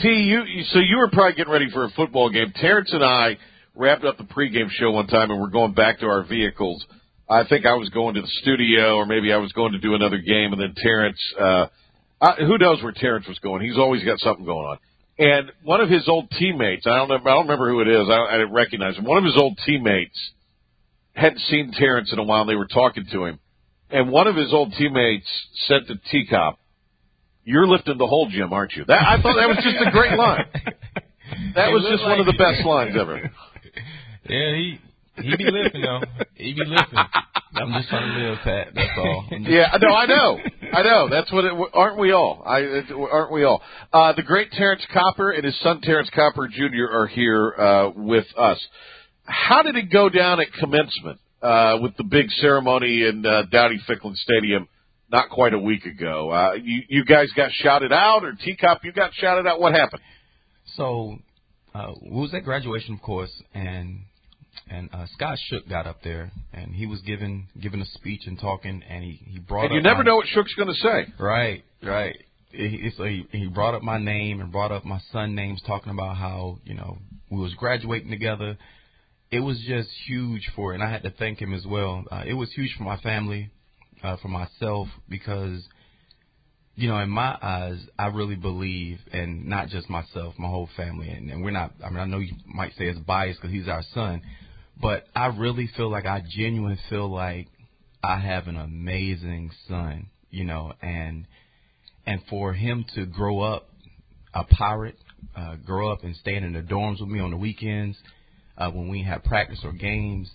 [0.02, 2.54] T, you you- so you were probably getting ready for a football game.
[2.56, 3.38] Terrence and I
[3.76, 6.86] wrapped up the pregame show one time, and we're going back to our vehicles.
[7.32, 9.96] I think I was going to the studio, or maybe I was going to do
[9.96, 11.20] another game, and then Terrence.
[11.40, 11.68] Uh,
[12.20, 13.64] I, who knows where Terrence was going?
[13.64, 14.78] He's always got something going on.
[15.18, 18.10] And one of his old teammates, I don't know, I don't remember who it is.
[18.10, 19.06] I, I didn't recognize him.
[19.06, 20.18] One of his old teammates
[21.14, 22.42] hadn't seen Terrence in a while.
[22.42, 23.40] And they were talking to him,
[23.90, 25.28] and one of his old teammates
[25.68, 26.60] said to T Cop,
[27.46, 30.18] "You're lifting the whole gym, aren't you?" That I thought that was just a great
[30.18, 30.46] line.
[31.56, 33.16] That was just one of the best lines ever.
[34.30, 34.80] yeah, he,
[35.18, 36.02] he be lifting though.
[36.36, 37.00] He be lifting.
[37.54, 38.68] I'm just trying to live, Pat.
[38.74, 39.26] That's all.
[39.32, 40.40] I'm just- Yeah, no, I know,
[40.74, 41.10] I know.
[41.10, 41.54] That's what it.
[41.74, 42.42] Aren't we all?
[42.46, 43.62] I it, aren't we all?
[43.92, 46.86] Uh, the great Terrence Copper and his son Terrence Copper Jr.
[46.92, 48.60] are here uh, with us.
[49.26, 53.80] How did it go down at commencement uh, with the big ceremony in uh, Dowdy
[53.88, 54.68] Ficklen Stadium?
[55.12, 56.32] Not quite a week ago.
[56.32, 59.60] Uh, you, you guys got shouted out, or T Cop, you got shouted out.
[59.60, 60.02] What happened?
[60.78, 61.18] So
[61.76, 64.00] uh, we was at graduation, of course, and
[64.70, 68.40] and uh, Scott Shook got up there, and he was giving giving a speech and
[68.40, 70.76] talking, and he he brought And up you never my- know what Shook's going to
[70.76, 71.14] say.
[71.20, 72.16] Right, right.
[72.52, 75.62] He, he- so he, he brought up my name and brought up my son names,
[75.66, 76.98] talking about how you know
[77.30, 78.58] we was graduating together.
[79.32, 82.04] It was just huge for, and I had to thank him as well.
[82.12, 83.50] Uh, it was huge for my family,
[84.04, 85.64] uh, for myself, because
[86.76, 91.10] you know, in my eyes, I really believe, and not just myself, my whole family,
[91.10, 91.74] and, and we're not.
[91.86, 94.22] I mean, I know you might say it's biased because he's our son,
[94.82, 97.48] but I really feel like I genuinely feel like
[98.04, 101.26] I have an amazing son, you know, and
[102.06, 103.70] and for him to grow up
[104.34, 104.96] a pirate,
[105.36, 107.98] uh, grow up and stand in the dorms with me on the weekends
[108.58, 110.30] uh, when we have practice or games.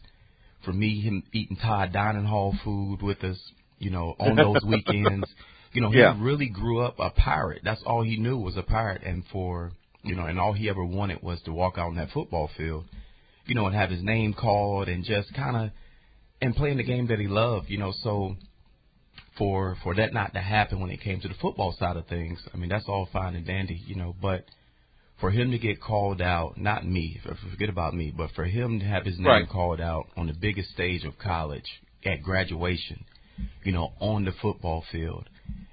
[0.65, 3.39] For me, him eating Todd Dining Hall food with us,
[3.79, 5.29] you know, on those weekends.
[5.73, 6.17] You know, he Yeah.
[6.19, 7.63] really grew up a pirate.
[7.65, 10.85] That's all he knew was a pirate, and for you know, and all he ever
[10.85, 12.85] wanted was to walk out on that football field,
[13.47, 15.71] you know, and have his name called and just kind of
[16.41, 17.69] and playing the game that he loved.
[17.71, 18.37] You know, so
[19.39, 22.39] for for that not to happen when it came to the football side of things,
[22.53, 24.45] I mean that's all fine and dandy, you know, but
[25.21, 27.19] for him to get called out, not me,
[27.51, 29.49] forget about me, but for him to have his name Right.
[29.49, 31.65] called out on the biggest stage of college
[32.05, 33.03] at graduation,
[33.65, 35.27] you know, on the football field,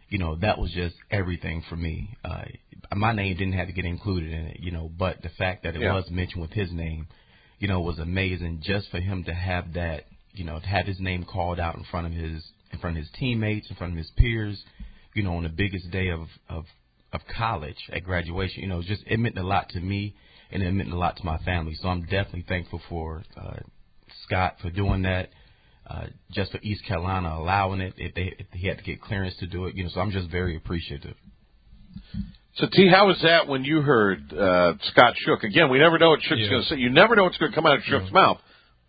[0.10, 2.16] you know, that was just everything for me.
[2.24, 2.46] Uh,
[2.96, 5.76] my name didn't have to get included in it, you know, but the fact that
[5.76, 5.94] it Yeah.
[5.94, 7.08] was mentioned with his name,
[7.64, 10.04] you know, was amazing just for him to have that,
[10.34, 12.44] you know, to have his name called out in front of his,
[12.74, 14.62] in front of his teammates, in front of his peers,
[15.14, 16.66] you know, on the biggest day of, of,
[17.14, 20.14] of college at graduation, you know, just, it meant a lot to me
[20.52, 21.74] and it meant a lot to my family.
[21.76, 23.60] So I'm definitely thankful for, uh,
[24.26, 25.30] Scott for doing that
[25.88, 27.94] uh, just for East Carolina allowing it.
[27.96, 30.12] If they if he had to get clearance to do it, you know, so I'm
[30.12, 31.16] just very appreciative.
[32.56, 35.44] So T, how was that when you heard uh, Scott Shook?
[35.44, 36.50] Again, we never know what Shook's Yeah.
[36.50, 36.76] going to say.
[36.78, 38.38] You never know what's going to come out of Shook's mouth.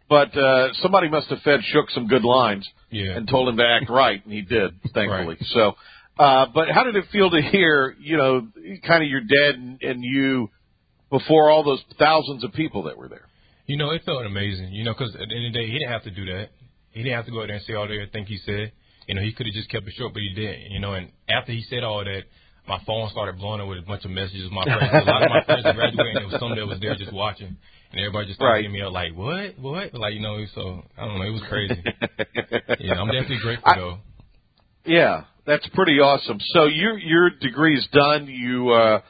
[0.08, 3.16] But uh, somebody must have fed Shook some good lines Yeah.
[3.16, 5.38] and told him to act right, and he did, thankfully.
[5.40, 5.76] So,
[6.18, 8.46] uh, but how did it feel to hear, you know,
[8.86, 10.50] kind of your dad and, and you
[11.10, 13.26] before all those thousands of people that were there?
[13.66, 14.72] You know, it felt amazing.
[14.74, 16.50] You know, because at the end of the day, he didn't have to do that.
[16.90, 18.72] He didn't have to go out there and say all the everything he said.
[19.08, 20.70] You know, he could have just kept it short, but he didn't.
[20.70, 22.22] You know, and after he said all that,
[22.66, 24.50] my phone started blowing up with a bunch of messages.
[24.50, 26.14] My friends, a lot of my friends graduating.
[26.14, 27.56] There was some that was there just watching,
[27.92, 28.70] and everybody just started Right.
[28.70, 29.58] me up like, "What?
[29.58, 31.26] What?" Like, you know, so I don't know.
[31.26, 31.76] It was crazy.
[32.80, 33.98] yeah, I'm definitely grateful I- though.
[34.86, 36.38] Yeah, that's pretty awesome.
[36.52, 38.26] So your your degree's done.
[38.26, 39.00] You, uh,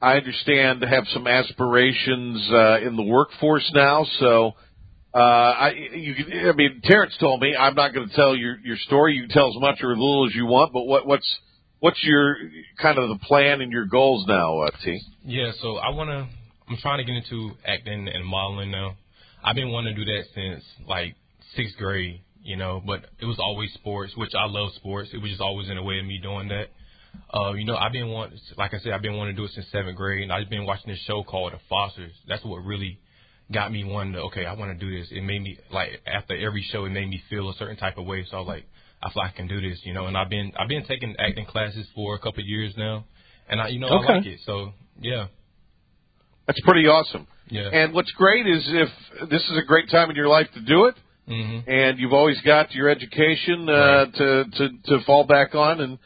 [0.00, 4.04] I understand, have some aspirations uh, in the workforce now.
[4.20, 4.52] So,
[5.14, 6.14] uh, I, you,
[6.50, 9.14] I mean, Terrence told me I'm not going to tell your your story.
[9.14, 10.72] You can tell as much or as little as you want.
[10.72, 11.28] But what what's
[11.82, 12.36] what's your
[12.80, 15.00] kind of the plan and your goals now, uh, T?
[15.24, 16.28] Yeah, so I wanna.
[16.68, 18.94] I'm trying to get into acting and modeling now.
[19.44, 21.16] I've been wanting to do that since like
[21.56, 22.80] sixth grade, you know.
[22.86, 25.10] But it was always sports, which I love sports.
[25.12, 26.68] It was just always in a way of me doing that.
[27.34, 29.50] Uh, you know, I've been want, like I said, I've been wanting to do it
[29.52, 32.12] since seventh grade, and I've been watching this show called The Fosters.
[32.26, 32.98] That's what really
[33.50, 34.20] got me wanting to.
[34.20, 35.08] Okay, I want to do this.
[35.10, 38.06] It made me like after every show, it made me feel a certain type of
[38.06, 38.24] way.
[38.30, 38.64] So I was like,
[39.02, 40.06] I feel like I can do this, you know.
[40.06, 43.04] And I've been I've been taking acting classes for a couple of years now,
[43.48, 44.12] and I you know Okay.
[44.12, 44.40] I like it.
[44.46, 45.26] So yeah.
[46.46, 47.26] That's pretty awesome.
[47.48, 47.68] Yeah.
[47.72, 50.86] And what's great is if this is a great time in your life to do
[50.86, 50.94] it,
[51.28, 51.70] Mm-hmm.
[51.70, 55.98] and you've always got your education uh, to to to fall back on, and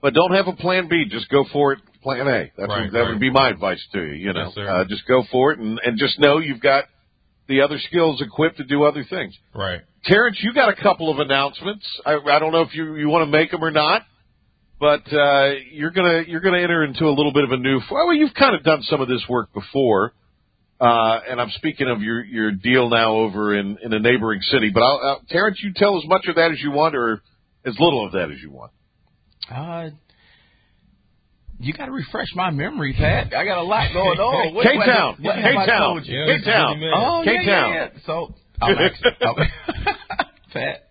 [0.00, 1.04] but don't have a plan B.
[1.10, 1.80] Just go for it.
[2.02, 2.50] Plan A.
[2.56, 3.10] That's Right, what, that right.
[3.10, 4.14] would be my advice to you.
[4.14, 6.84] You know, Yes, uh, just go for it, and and just know you've got
[7.52, 9.36] the other skills equipped to do other things.
[9.54, 9.82] Right.
[10.04, 11.86] Terrence, you got a couple of announcements.
[12.04, 14.02] I, I don't know if you you want to make them or not,
[14.80, 17.80] but uh, you're gonna you're gonna enter into a little bit of a new.
[17.90, 20.12] Well, you've kind of done some of this work before,
[20.80, 24.70] uh, and I'm speaking of your your deal now over in in a neighboring city.
[24.72, 27.22] But I'll, I'll, Terrence, you tell as much of that as you want, or
[27.64, 28.72] as little of that as you want.
[29.50, 29.90] Uh,
[31.62, 33.34] you got to refresh my memory, Pat.
[33.34, 34.54] I got a lot going on.
[34.54, 35.16] What- K-Town.
[35.20, 35.80] what- what have I K-Town.
[35.80, 36.18] told you?
[36.18, 36.82] Yeah, K-Town.
[36.94, 37.88] Oh, yeah, yeah.
[38.06, 40.82] So I'm actually, I'm, Pat.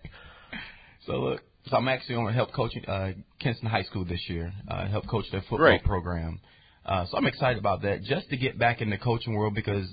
[1.06, 4.52] So look, so I'm actually going to help coaching uh, Kinston High School this year.
[4.68, 5.84] Uh, help coach their football Great.
[5.84, 6.40] program.
[6.84, 9.86] Uh, so I'm excited about that, just to get back in the coaching world because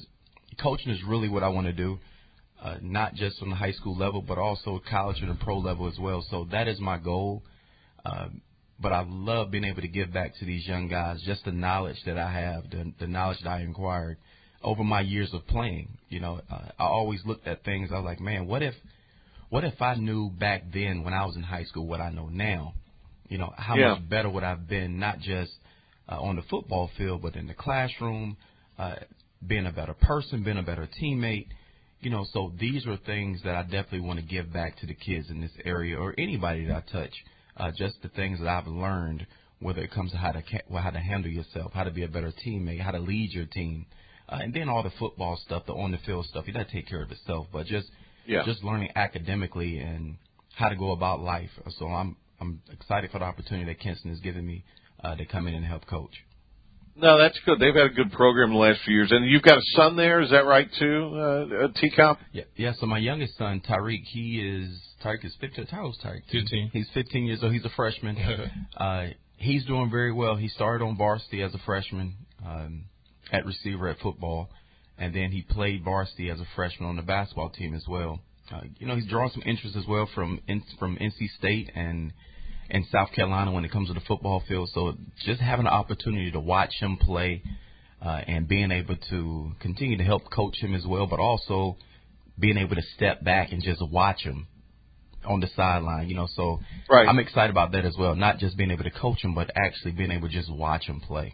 [0.62, 2.00] coaching is really what I want to do.
[2.62, 5.88] Uh, not just on the high school level, but also college and the pro level
[5.88, 6.26] as well.
[6.30, 7.44] So that is my goal.
[8.06, 8.28] Uh,
[8.82, 11.98] but I love being able to give back to these young guys just the knowledge
[12.06, 14.18] that I have, the, the knowledge that I acquired
[14.64, 15.98] over my years of playing.
[16.10, 17.90] You know, uh, I always looked at things.
[17.92, 18.74] I was like, man, what if,
[19.50, 22.28] what if I knew back then when I was in high school what I know
[22.28, 22.74] now?
[23.28, 23.96] You know, how Yeah.
[23.96, 25.52] much better would I have been, not just
[26.10, 28.38] uh, on the football field, but in the classroom,
[28.78, 28.96] uh,
[29.46, 31.48] being a better person, being a better teammate.
[32.02, 34.94] You know, so these are things that I definitely want to give back to the
[34.94, 37.12] kids in this area or anybody that I touch.
[37.12, 37.39] Uh,
[37.78, 39.26] just the things that I've learned,
[39.60, 40.42] whether it comes to how to
[40.82, 43.86] how to handle yourself, how to be a better teammate, how to lead your team,
[44.30, 46.46] uh, and then all the football stuff, the on the field stuff.
[46.48, 47.90] You got to take care of itself, but just
[48.26, 48.44] Yeah.
[48.46, 50.18] just learning academically and
[50.56, 51.50] how to go about life.
[51.78, 54.64] So I'm I'm excited for the opportunity that Kinston has given me
[55.04, 56.16] uh, to come in and help coach.
[56.96, 57.60] No, that's good.
[57.60, 60.20] They've had a good program the last few years, and you've got a son there.
[60.22, 62.20] Is that right too, uh, uh, T-Cop?
[62.34, 62.74] Yeah, yeah.
[62.80, 65.68] So my youngest son, Tyreek, he is Tyreek is 15.
[65.68, 66.24] How old is Tyreek?
[66.32, 66.70] 15.
[66.74, 67.54] He's 15 years old.
[67.54, 68.18] He's a freshman.
[68.78, 70.36] uh, he's doing very well.
[70.36, 72.86] He started on varsity as a freshman um,
[73.32, 74.50] at receiver at football,
[74.98, 78.20] and then he played varsity as a freshman on the basketball team as well.
[78.54, 82.12] Uh, you know, he's drawn some interest as well from in, from NC State and
[82.72, 84.70] and South Carolina when it comes to the football field.
[84.74, 84.94] So
[85.26, 87.42] just having an opportunity to watch him play
[88.04, 91.78] uh, and being able to continue to help coach him as well, but also
[92.38, 94.48] being able to step back and just watch him
[95.30, 96.28] on the sideline, you know.
[96.36, 96.60] So
[96.90, 97.08] Right.
[97.08, 98.16] I'm excited about that as well.
[98.16, 101.00] Not just being able to coach him, but actually being able to just watch him
[101.00, 101.34] play.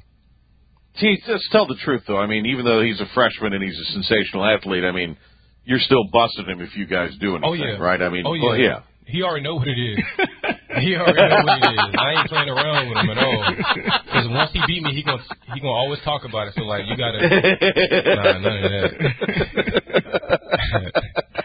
[1.00, 2.18] T, let's tell the truth though.
[2.18, 5.18] I mean, even though he's a freshman and he's a sensational athlete, I mean,
[5.66, 7.78] you're still busting him if you guys do anything, Oh yeah.
[7.78, 8.02] right?
[8.02, 8.68] I mean, oh well, yeah.
[8.68, 8.80] yeah.
[9.08, 10.00] He already know what it is.
[10.76, 11.96] He already know what it is.
[11.98, 13.46] I ain't playing around with him at all.
[13.56, 15.24] Because once he beat me, he gonna
[15.54, 16.54] he gonna always talk about it.
[16.58, 17.20] So like, you gotta
[18.16, 18.92] nah, none of that.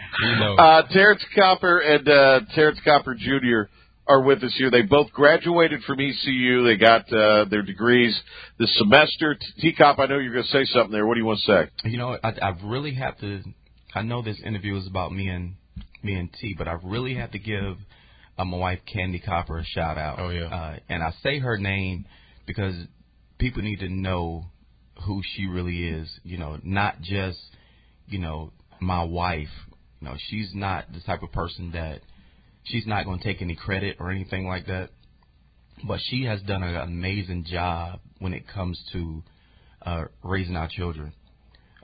[0.21, 0.55] you know.
[0.55, 3.69] Uh, Terrence Copper and uh, Terrence Copper Jr.
[4.07, 4.71] are with us here.
[4.71, 6.63] They both graduated from ECU.
[6.63, 8.19] They got uh, their degrees
[8.59, 9.37] this semester.
[9.59, 11.05] T Cop, I know you're going to say something there.
[11.05, 11.89] What do you want to say?
[11.89, 13.41] You know, I, I really have to.
[13.93, 15.55] I know this interview is about me and
[16.03, 17.77] me and T, but I really have to give
[18.37, 20.19] uh, my wife Candy Copper a shout out.
[20.19, 20.45] Oh yeah.
[20.45, 22.05] Uh, and I say her name
[22.45, 22.75] because
[23.37, 24.45] people need to know
[25.05, 26.09] who she really is.
[26.23, 27.39] You know, not just
[28.07, 29.49] you know my wife.
[30.01, 32.01] You know, she's not the type of person that
[32.63, 34.89] she's not going to take any credit or anything like that.
[35.87, 39.23] But she has done an amazing job when it comes to
[39.83, 41.13] uh, raising our children.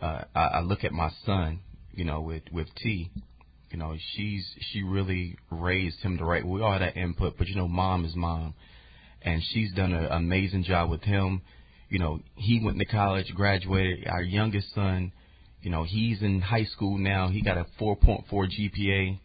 [0.02, 1.60] Uh, I, I look at my son,
[1.94, 3.10] you know, with with T.
[3.72, 6.46] You know, she's she really raised him the right.
[6.46, 8.54] We all had that input, but you know, mom is mom,
[9.22, 11.42] and she's done an amazing job with him.
[11.90, 14.08] You know, he went to college, graduated.
[14.08, 15.12] Our youngest son,
[15.62, 17.30] you know, he's in high school now.
[17.30, 19.20] He got a 4.4 GPA.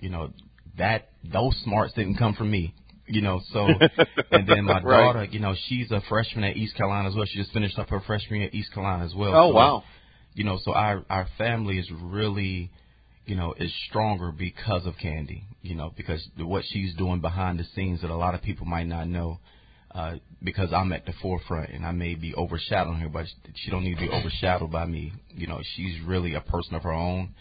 [0.00, 0.30] You know,
[0.78, 2.74] that those smarts didn't come from me.
[3.08, 3.66] You know, so
[4.32, 5.04] and then my Right.
[5.04, 7.24] daughter, you know, she's a freshman at East Carolina as well.
[7.26, 9.32] She just finished up her freshman year at East Carolina as well.
[9.34, 9.84] Oh So, wow.
[10.34, 12.70] you know, so our our family is really,
[13.24, 15.44] you know, is stronger because of Candy.
[15.62, 18.86] You know, because what she's doing behind the scenes that a lot of people might
[18.88, 19.38] not know.
[19.94, 20.16] Uh,
[20.46, 23.26] because I'm at the forefront and I may be overshadowing her, but
[23.56, 25.12] she don't need to be overshadowed by me.
[25.28, 27.34] You know, she's really a person of her own,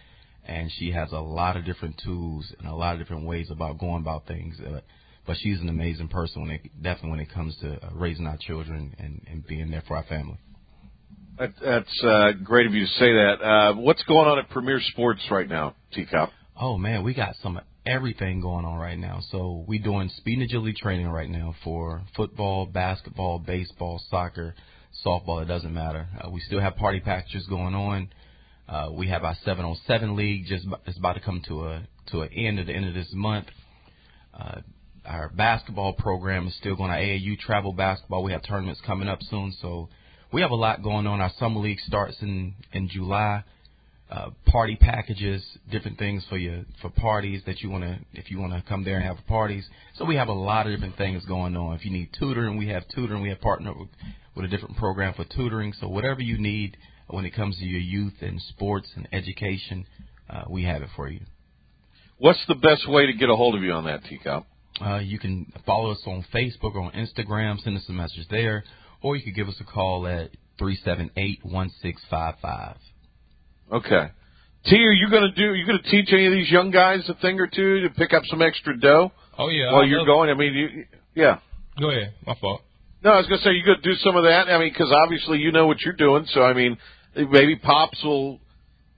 [0.44, 3.78] and she has a lot of different tools and a lot of different ways about
[3.78, 4.58] going about things.
[4.60, 4.82] Uh,
[5.26, 8.38] but she's an amazing person when it definitely when it comes to uh, raising our
[8.38, 10.38] children and, and being there for our family.
[11.38, 13.36] That, that's uh, great of you to say that.
[13.42, 16.32] Uh, what's going on at Premier Sports right now, T Cop?
[16.60, 19.22] Oh man, we got some everything going on right now.
[19.32, 24.56] So we doing speed and agility training right now for football, basketball, baseball, soccer,
[25.06, 25.42] softball.
[25.42, 26.08] It doesn't matter.
[26.20, 28.10] Uh, we still have party packages going on.
[28.68, 31.88] Uh, we have our seven on seven league just it's about to come to a
[32.08, 33.46] to an end at the end of this month.
[34.34, 34.62] Uh,
[35.06, 38.24] our basketball program is still going to AAU travel basketball.
[38.24, 39.90] We have tournaments coming up soon, so
[40.34, 41.22] we have a lot going on.
[41.22, 43.44] Our summer league starts in in July
[44.12, 48.40] uh, party packages, different things for your for parties that you want to if you
[48.40, 49.68] want to come there and have parties.
[49.96, 51.76] So we have a lot of different things going on.
[51.76, 53.22] If you need tutoring, we have tutoring.
[53.22, 53.90] We have partnered with,
[54.36, 55.74] with a different program for tutoring.
[55.80, 56.78] So whatever you need
[57.08, 59.86] when it comes to your youth and sports and education,
[60.30, 61.22] uh, we have it for you.
[62.18, 64.48] What's the best way to get a hold of you on that, T Cop?
[64.80, 67.60] Uh, you can follow us on Facebook or on Instagram.
[67.64, 68.64] Send us a message there,
[69.02, 70.30] or you could give us a call at
[70.60, 72.78] three seven eight one six five five.
[73.72, 74.08] Okay.
[74.66, 75.54] T, are you going to do?
[75.54, 78.14] You going to teach any of these young guys a thing or two to pick
[78.14, 79.72] up some extra dough Oh yeah.
[79.72, 80.30] while I you're going?
[80.30, 81.40] I mean, you, yeah.
[81.80, 82.14] Go ahead.
[82.26, 82.62] My fault.
[83.04, 84.48] No, I was going to say you to do some of that.
[84.50, 86.26] I mean, because obviously you know what you're doing.
[86.30, 86.78] So I mean,
[87.16, 88.40] maybe pops will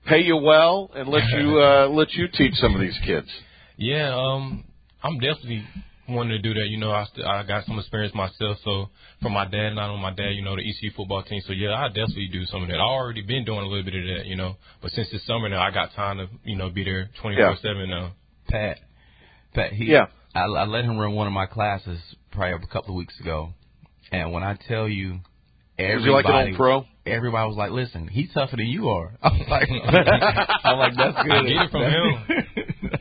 [0.06, 3.28] pay you well and let you uh, let you teach some of these kids.
[3.76, 4.64] Yeah, um,
[5.02, 5.64] I'm definitely
[6.08, 6.68] wanting to do that.
[6.68, 8.58] You know, I st- I got some experience myself.
[8.64, 8.88] So
[9.22, 11.42] from my dad, and I know my dad, you know, the ECU football team.
[11.46, 12.76] So yeah, I definitely do some of that.
[12.78, 14.56] I already been doing a little bit of that, you know.
[14.82, 17.90] But since this summer now, I got time to, you know, be there 24 seven
[17.90, 18.12] now.
[18.48, 18.78] Pat,
[19.54, 20.06] Pat, he, Yeah.
[20.34, 21.98] I, I let him run one of my classes
[22.32, 23.50] probably a couple of weeks ago,
[24.12, 25.20] and when I tell you, Is
[25.78, 26.86] he everybody, like an old pro?
[27.06, 29.68] everybody was like, "Listen, he's tougher than you are." I was like,
[30.64, 32.48] "I'm like, that's good." I get it from him.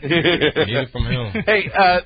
[0.01, 1.43] Get it from him.
[1.45, 1.99] Hey, uh,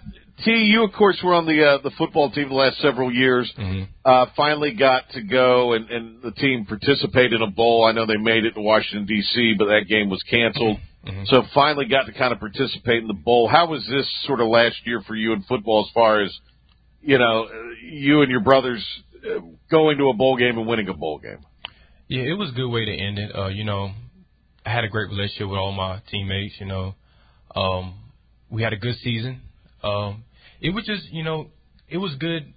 [0.44, 3.52] T, you of course were on the uh, the football team the last several years.
[3.56, 7.86] hmm Uh, finally got to go, and, and the team participated in a bowl.
[7.86, 10.78] I know they made it to Washington D.C., but that game was canceled.
[11.06, 11.28] Mhm.
[11.28, 13.48] So finally got to kind of participate in the bowl.
[13.48, 16.32] How was this sort of last year for you in football, as far as
[17.04, 17.52] you know, uh,
[17.84, 18.86] you and your brothers
[19.26, 19.40] uh,
[19.72, 21.40] going to a bowl game and winning a bowl game?
[22.08, 23.36] Yeah, it was a good way to end it.
[23.36, 23.92] Uh, you know,
[24.66, 26.56] I had a great relationship with all my teammates.
[26.60, 26.96] You know,
[27.56, 27.94] um,
[28.50, 29.42] we had a good season.
[29.84, 30.24] Um,
[30.62, 31.48] it was just, you know,
[31.90, 32.54] it was good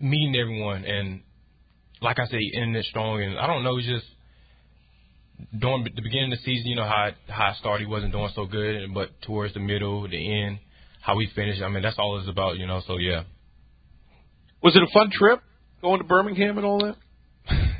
[0.00, 1.20] meeting everyone, and
[2.00, 3.22] like I say, ending it strong.
[3.22, 4.06] And I don't know, it's just
[5.58, 8.30] during the beginning of the season, you know how how it started, he wasn't doing
[8.34, 10.58] so good, but towards the middle, the end,
[11.00, 11.62] how we finished.
[11.62, 12.82] I mean, that's all it's about, you know.
[12.86, 13.24] So yeah.
[14.62, 15.40] Was it a fun trip
[15.80, 16.96] going to Birmingham and all that?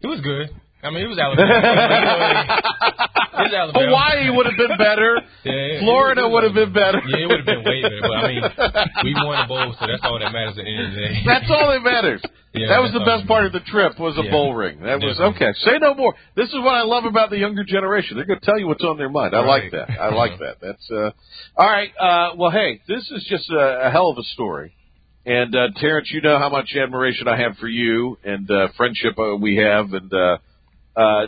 [0.02, 0.48] It was good.
[0.82, 2.62] I mean, it was Alabama.
[3.32, 5.20] Hawaii would have been better.
[5.42, 7.00] Yeah, Florida would have been better.
[7.08, 8.00] Yeah, it would have been way better.
[8.02, 8.42] But I mean,
[9.04, 11.22] we won a bowl, so that's all that matters at the end of the day.
[11.24, 12.20] That's all that matters.
[12.52, 14.32] Yeah, that was the best part of the trip was a Yeah.
[14.32, 14.80] bowl ring.
[14.82, 15.52] That was okay.
[15.62, 16.16] Say no more.
[16.34, 18.16] This is what I love about the younger generation.
[18.16, 19.36] They're going to tell you what's on their mind.
[19.36, 19.88] I like that.
[19.88, 20.56] I like that.
[20.60, 21.12] That's uh
[21.56, 21.90] all right.
[21.96, 24.74] Uh well, hey, this is just a, a hell of a story.
[25.24, 29.16] And uh Terrence, you know how much admiration I have for you and uh friendship
[29.16, 30.38] uh, we have and uh
[30.96, 31.26] uh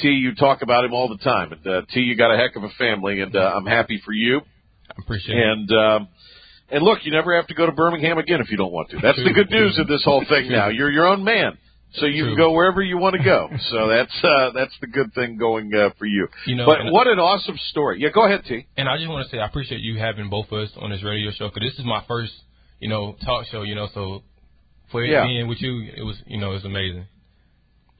[0.00, 1.52] T you talk about him all the time.
[1.52, 4.12] And uh T you got a heck of a family and uh, I'm happy for
[4.12, 4.40] you.
[4.90, 5.44] I appreciate it.
[5.46, 6.08] And um,
[6.70, 8.98] and look, you never have to go to Birmingham again if you don't want to.
[9.02, 10.68] That's the good news of this whole thing now.
[10.68, 11.58] You're your own man,
[11.94, 13.48] so you can go wherever you want to go.
[13.70, 16.28] So that's uh, that's the good thing going uh, for you.
[16.46, 18.00] You know, but what an awesome story.
[18.00, 18.66] Yeah, go ahead, T.
[18.76, 21.02] And I just want to say I appreciate you having both of us on this
[21.02, 22.32] radio show because this is my first,
[22.78, 23.62] you know, talk show.
[23.62, 24.22] You know, so
[24.92, 25.24] for Yeah.
[25.24, 27.06] being with you, it was, you know, it was amazing.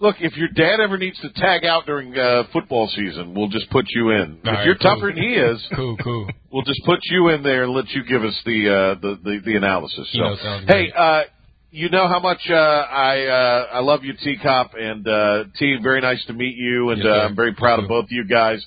[0.00, 3.68] Look, if your dad ever needs to tag out during uh, football season, we'll just
[3.70, 4.20] put you in.
[4.20, 4.94] All if right, you're cool.
[4.96, 6.26] tougher than he is, Cool, cool.
[6.52, 9.40] we'll just put you in there and let you give us the uh, the, the
[9.44, 10.08] the analysis.
[10.12, 11.22] So, You know, hey, uh,
[11.70, 15.76] you know how much uh, I uh, I love you, T Cop and uh, T.
[15.82, 17.26] Very nice to meet you, and Yes, uh.
[17.26, 17.88] I'm very proud of too.
[17.88, 18.64] both you guys.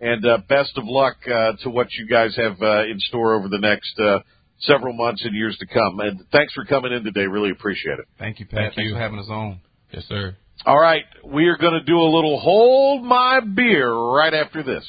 [0.00, 3.48] And uh, best of luck uh, to what you guys have uh, in store over
[3.48, 4.18] the next uh,
[4.58, 6.00] several months and years to come.
[6.00, 7.26] And thanks for coming in today.
[7.26, 8.04] Really appreciate it.
[8.18, 8.54] Thank you, Pat.
[8.58, 8.94] Thank Thanks you.
[8.96, 9.60] for having us on.
[9.92, 10.36] Yes, sir.
[10.66, 14.84] All right, we are going to do a little hold my beer right after this.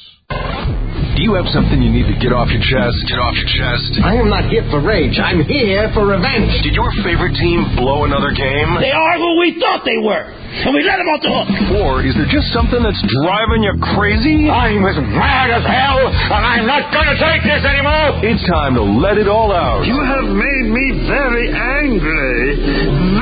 [1.16, 2.96] Do you have something you need to get off your chest?
[3.08, 4.04] Get off your chest.
[4.04, 5.16] I am not here for rage.
[5.16, 6.52] I'm here for revenge.
[6.60, 8.76] Did your favorite team blow another game?
[8.76, 11.48] They are who we thought they were, and we let them off the hook.
[11.80, 14.44] Or is there just something that's driving you crazy?
[14.44, 18.20] I'm as mad as hell, and I'm not gonna take this anymore.
[18.20, 19.88] It's time to let it all out.
[19.88, 22.60] You have made me very angry.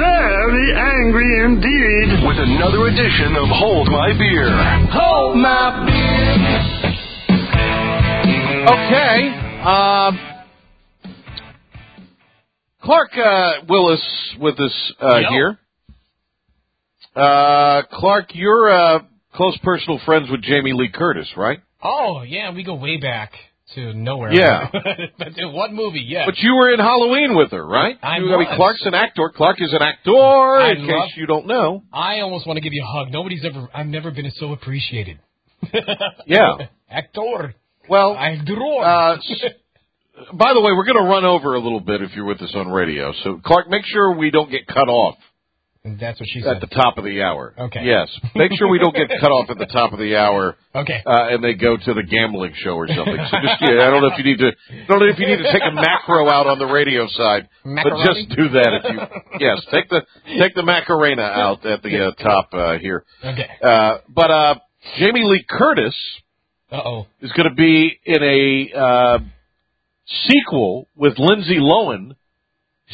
[0.02, 2.26] Very angry indeed.
[2.26, 4.50] With another edition of Hold My Beer.
[4.90, 6.93] Hold my beer.
[8.68, 9.28] Okay.
[9.64, 10.18] Um,
[12.82, 15.58] Clark uh, Willis with us uh, here.
[17.16, 18.98] Uh, Clark, you're uh,
[19.34, 21.60] close personal friends with Jamie Lee Curtis, right?
[21.82, 23.32] Oh yeah, we go way back
[23.74, 24.32] to nowhere.
[24.32, 24.70] Yeah.
[25.18, 26.04] but in what movie?
[26.06, 26.26] Yeah.
[26.26, 27.96] But you were in Halloween with her, right?
[28.02, 28.56] I You- I mean.
[28.56, 29.30] Clark's an actor.
[29.34, 30.12] Clark is an actor.
[30.12, 31.82] I in case you don't know.
[31.92, 33.12] I almost want to give you a hug.
[33.12, 33.68] Nobody's ever.
[33.74, 35.18] I've never been so appreciated.
[36.26, 36.56] Yeah.
[36.90, 37.54] Actor.
[37.88, 38.80] Well, I draw.
[38.82, 39.18] uh,
[40.32, 42.52] by the way, we're going to run over a little bit if you're with us
[42.54, 43.12] on radio.
[43.24, 45.16] So, Clark, make sure we don't get cut off.
[46.00, 46.56] That's what she said.
[46.56, 47.52] at the top of the hour.
[47.58, 47.84] Okay.
[47.84, 48.08] Yes.
[48.34, 50.56] Make sure we don't get cut off at the top of the hour.
[50.74, 51.02] Okay.
[51.04, 53.04] Uh, and they go to the gambling show or something.
[53.30, 55.26] So just yeah, I don't know if you need to I don't know if you
[55.26, 58.92] need to take a macro out on the radio side, but just do that if
[58.94, 60.00] you yes take the
[60.40, 63.04] take the Macarena out at the uh, top uh, here.
[63.22, 63.46] Okay.
[63.62, 64.54] Uh, but uh,
[64.98, 65.94] Jamie Lee Curtis
[66.74, 67.06] Uh oh.
[67.20, 69.18] is going to be in a uh,
[70.06, 72.16] sequel with Lindsay Lohan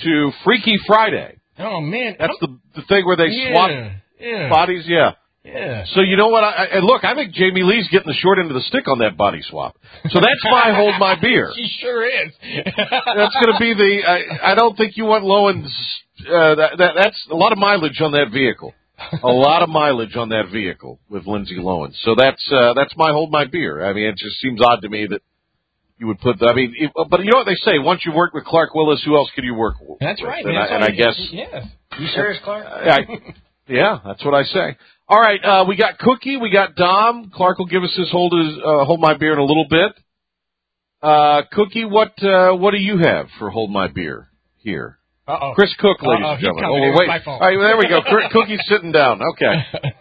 [0.03, 1.39] to Freaky Friday.
[1.59, 2.17] Oh man.
[2.19, 3.53] That's the the thing where they yeah.
[3.53, 3.71] swap
[4.19, 4.49] Yeah.
[4.49, 4.85] bodies.
[4.87, 5.13] Yeah.
[5.45, 5.85] Yeah.
[5.95, 6.45] So you know what?
[6.45, 8.87] I, I, and look, I think Jamie Lee's getting the short end of the stick
[8.87, 9.77] on that body swap.
[10.11, 11.51] So that's my hold my beer.
[11.57, 12.33] She sure is.
[12.65, 14.01] That's going to be the.
[14.07, 15.73] I, I don't think you want Lohan's.
[16.21, 18.75] Uh, that, that that's a lot of mileage on that vehicle.
[19.23, 21.93] A lot of mileage on that vehicle with Lindsay Lohan.
[22.03, 23.85] So that's uh, that's my hold my beer.
[23.85, 25.23] I mean, it just seems odd to me that
[25.99, 26.37] you would put.
[26.43, 27.79] I mean, it, but you know what they say?
[27.79, 29.99] Once you work with Clark Willis, who else could you work with?
[30.01, 30.45] That's right.
[30.45, 30.63] And, man.
[30.63, 31.65] I, and I guess Yeah.
[31.99, 32.67] You serious, Clark?
[32.67, 33.01] I,
[33.69, 34.77] yeah, that's what I say.
[35.09, 37.33] All right, uh, we got Cookie, we got Dom.
[37.35, 39.93] Clark will give us his hold his uh, hold my beer in a little bit.
[41.03, 44.29] Uh, Cookie, what uh, what do you have for hold my beer
[44.59, 45.00] here?
[45.29, 45.53] Uh oh.
[45.55, 46.65] Chris Cook, ladies Uh-oh, and he's gentlemen.
[46.65, 46.83] coming.
[46.83, 47.09] Oh, It was wait.
[47.09, 47.41] my fault.
[47.43, 48.03] All right, there we go.
[48.03, 49.21] Cr- Cookie's sitting down.
[49.35, 49.55] Okay.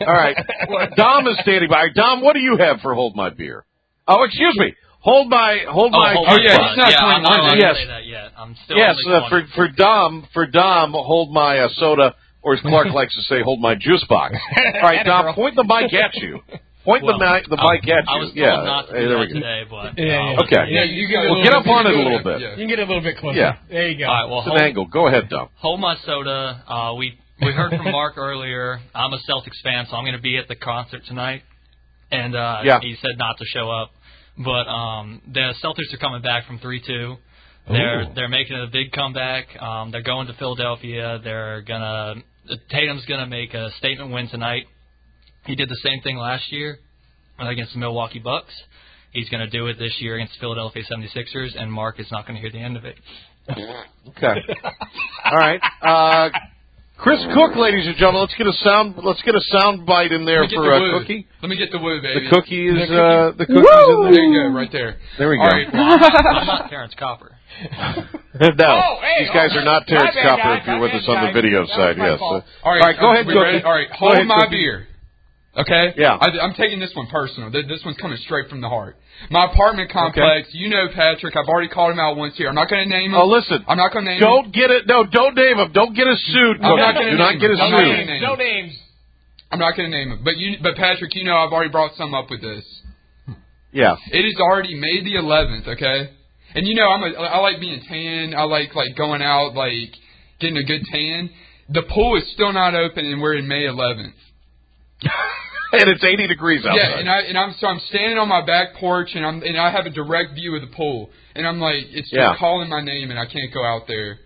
[0.07, 0.35] All right.
[0.69, 1.87] Well, Dom is standing by.
[1.93, 3.65] Dom, what do you have for hold my beer?
[4.07, 4.73] Oh, excuse me.
[5.01, 6.13] Hold my hold my.
[6.17, 7.75] oh, yeah, he's not yeah, I'm not Yes.
[7.77, 8.31] say that yet.
[8.37, 12.53] I'm still Yes, only uh, for for Dom, for Dom, hold my uh, soda, or
[12.55, 14.35] as Clark likes to say, hold my juice box.
[14.75, 16.39] All right, Dom, point the mic at you.
[16.85, 18.13] Point Well, the mic the mic at you.
[18.15, 19.33] I was yeah, not to hey, do there that we go.
[19.33, 20.37] today, but Yeah, yeah.
[20.39, 20.63] uh, Okay.
[20.71, 22.39] Yeah, you get Well, little get bit- up on it a little get- bit.
[22.41, 23.37] You can get a little bit closer.
[23.37, 23.57] Yeah.
[23.69, 24.07] There you go.
[24.07, 24.85] All right, well, It's an angle.
[24.85, 25.49] Go ahead, Dom.
[25.55, 26.63] hold my soda.
[26.67, 28.79] Uh, we we heard from Mark earlier.
[28.95, 31.43] I'm a Celtics fan, so I'm going to be at the concert tonight.
[32.11, 32.79] And uh, Yeah.
[32.81, 33.91] he said not to show up,
[34.37, 37.17] but um, the Celtics are coming back from three-two.
[37.69, 38.13] They're Ooh.
[38.15, 39.45] they're making a big comeback.
[39.61, 41.19] Um, they're going to Philadelphia.
[41.23, 42.15] They're gonna
[42.71, 44.65] Tatum's gonna make a statement win tonight.
[45.49, 46.77] He did the same thing last year
[47.39, 48.53] against the Milwaukee Bucks.
[49.11, 52.27] He's going to do it this year against the Philadelphia 76ers, and Mark is not
[52.27, 52.95] going to hear the end of it.
[53.49, 54.35] Okay.
[55.25, 55.59] All right.
[55.81, 56.29] Uh,
[56.97, 58.21] Chris Cook, ladies and gentlemen.
[58.21, 58.93] Let's get a sound.
[59.01, 60.99] Let's get a sound bite in there Let me get for the uh.
[60.99, 61.27] Cookie.
[61.41, 62.27] Let me get the woo, baby.
[62.27, 63.65] The cookie is The uh, the cookie.
[63.65, 64.21] There there.
[64.21, 64.97] you go, right there.
[65.17, 65.55] There we All go.
[65.55, 65.67] right.
[65.73, 67.31] I'm not Terrence Copper.
[67.73, 70.61] no, Oh, hey, these guys oh, are not Terrence Copper.
[70.61, 72.19] If you're with us on the video side, yes.
[72.19, 72.43] fault.
[72.43, 73.39] Uh, All right, go ahead, Cookie.
[73.39, 73.63] ready?
[73.63, 74.61] All right, hold ahead, my Cookie.
[74.61, 74.87] beer.
[75.57, 75.93] Okay.
[75.97, 76.13] Yeah.
[76.15, 77.51] I, I'm taking this one personal.
[77.51, 78.97] Th- This one's coming straight from the heart.
[79.31, 80.47] My apartment complex.
[80.53, 81.35] You know, Patrick.
[81.35, 82.47] I've already called him out once here.
[82.47, 83.17] I'm not going to name him.
[83.17, 83.65] Oh, listen.
[83.67, 84.29] I'm not going to name him.
[84.29, 84.87] Don't get it.
[84.87, 85.71] No, don't name him.
[85.73, 86.61] Don't get us sued.
[86.61, 87.59] I'm not gonna Do not name get him.
[87.59, 88.07] us sued.
[88.07, 88.73] gonna No names.
[89.51, 90.21] I'm not going to name him.
[90.23, 92.63] But you, but Patrick, you know, I've already brought some up with this.
[93.71, 93.95] Yeah.
[94.11, 96.11] It is already May the 11th, okay?
[96.55, 98.33] And you know, I'm a, I like being tan.
[98.35, 99.93] I like like going out, like
[100.39, 101.29] getting a good tan.
[101.69, 104.13] The pool is still not open, and we're in May 11th.
[105.71, 106.75] and it's 80 degrees outside.
[106.77, 109.57] Yeah, and I and I'm so I'm standing on my back porch, and I'm and
[109.57, 112.35] I have a direct view of the pool, and I'm like, it's just Yeah.
[112.37, 114.19] calling my name, and I can't go out there.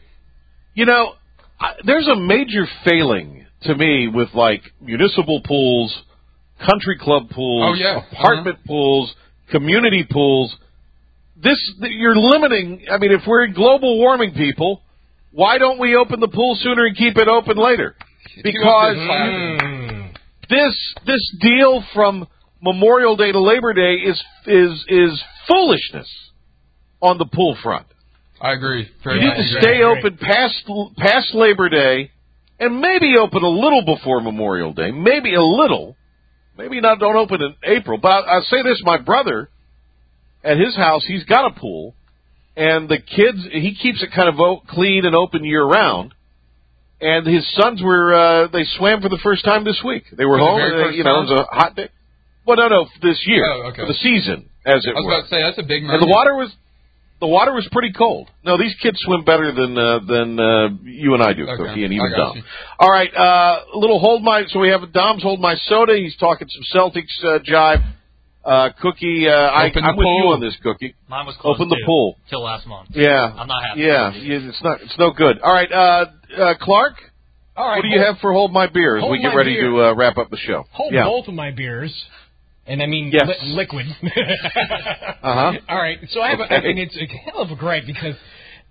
[0.73, 1.13] You know,
[1.59, 5.95] I, there's a major failing to me with like municipal pools,
[6.65, 8.01] country club pools, Oh, yeah.
[8.11, 8.67] apartment uh-huh.
[8.67, 9.15] pools,
[9.51, 10.55] community pools.
[11.35, 12.85] This you're limiting.
[12.89, 14.81] I mean, if we're in global warming, people,
[15.31, 17.95] why don't we open the pool sooner and keep it open later?
[18.41, 18.95] Because
[20.49, 22.27] this this deal from
[22.61, 26.09] Memorial Day to Labor Day is is is foolishness
[27.01, 27.87] on the pool front.
[28.41, 28.89] I agree.
[29.03, 32.11] Very You need to stay open past past Labor Day,
[32.59, 34.91] and maybe open a little before Memorial Day.
[34.91, 35.95] Maybe a little.
[36.57, 36.99] Maybe not.
[36.99, 37.97] Don't open in April.
[37.97, 39.49] But I'll, I'll say this: my brother,
[40.43, 41.95] at his house, he's got a pool,
[42.55, 46.13] and the kids he keeps it kind of o- clean and open year round.
[47.03, 50.03] And his sons were uh, they swam for the first time this week.
[50.15, 50.57] They were For home.
[50.59, 51.89] very and they- you know, it was a hot day.
[52.45, 53.81] Well, no, no, this year Oh, okay.
[53.83, 55.11] for the season, as it I was were.
[55.13, 56.51] about to say that's a big And the water was
[57.21, 58.27] the water was pretty cold.
[58.43, 61.83] No, these kids swim better than uh, than uh, you and I do, Okay, Cookie,
[61.85, 62.37] and even got Dom.
[62.37, 62.43] you.
[62.79, 64.43] All right, uh, a little hold my.
[64.49, 65.95] So we have Dom's hold my soda.
[65.95, 67.81] He's talking some Celtics uh, jive.
[68.43, 70.95] Uh, Cookie, uh, I, Open the I'm with you on this, Cookie.
[71.07, 72.17] Mine was close Open the too, pool.
[72.29, 72.89] till last month.
[72.91, 73.79] Yeah, I'm not happy.
[73.87, 74.81] Yeah, yeah, it's not.
[74.81, 75.39] It's no good.
[75.39, 76.05] All right, uh,
[76.37, 76.93] uh, Clark.
[77.55, 77.77] All right.
[77.77, 79.69] what do you have for hold my beer as we get ready Beer.
[79.69, 80.65] to uh, wrap up the show?
[80.71, 81.03] Hold yeah.
[81.03, 81.93] both of my beers,
[82.65, 83.27] and I mean Yes.
[83.27, 83.85] li- liquid.
[85.23, 85.53] Uh-huh.
[85.69, 85.99] All right.
[86.11, 86.55] So I have, a, Okay.
[86.55, 88.15] I mean, it's a hell of a gripe because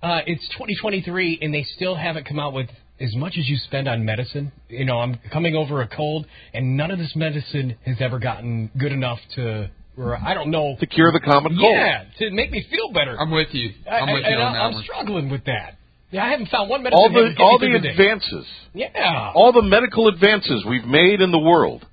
[0.02, 2.68] uh, it's 2023 and they still haven't come out with
[3.00, 4.52] as much as you spend on medicine.
[4.68, 8.70] You know, I'm coming over a cold, and none of this medicine has ever gotten
[8.78, 9.70] good enough to.
[9.96, 11.74] Or I don't know To cure the common cold.
[11.76, 13.18] Yeah, to make me feel better.
[13.20, 13.72] I'm with you.
[13.90, 14.82] I, I'm with I, you and on I, that I'm one.
[14.84, 15.76] struggling with that.
[16.12, 17.00] Yeah, I haven't found one medicine.
[17.00, 17.88] All that the can get all the through day.
[17.90, 18.46] advances.
[18.74, 19.32] Yeah.
[19.34, 21.84] all the medical advances we've made in the world,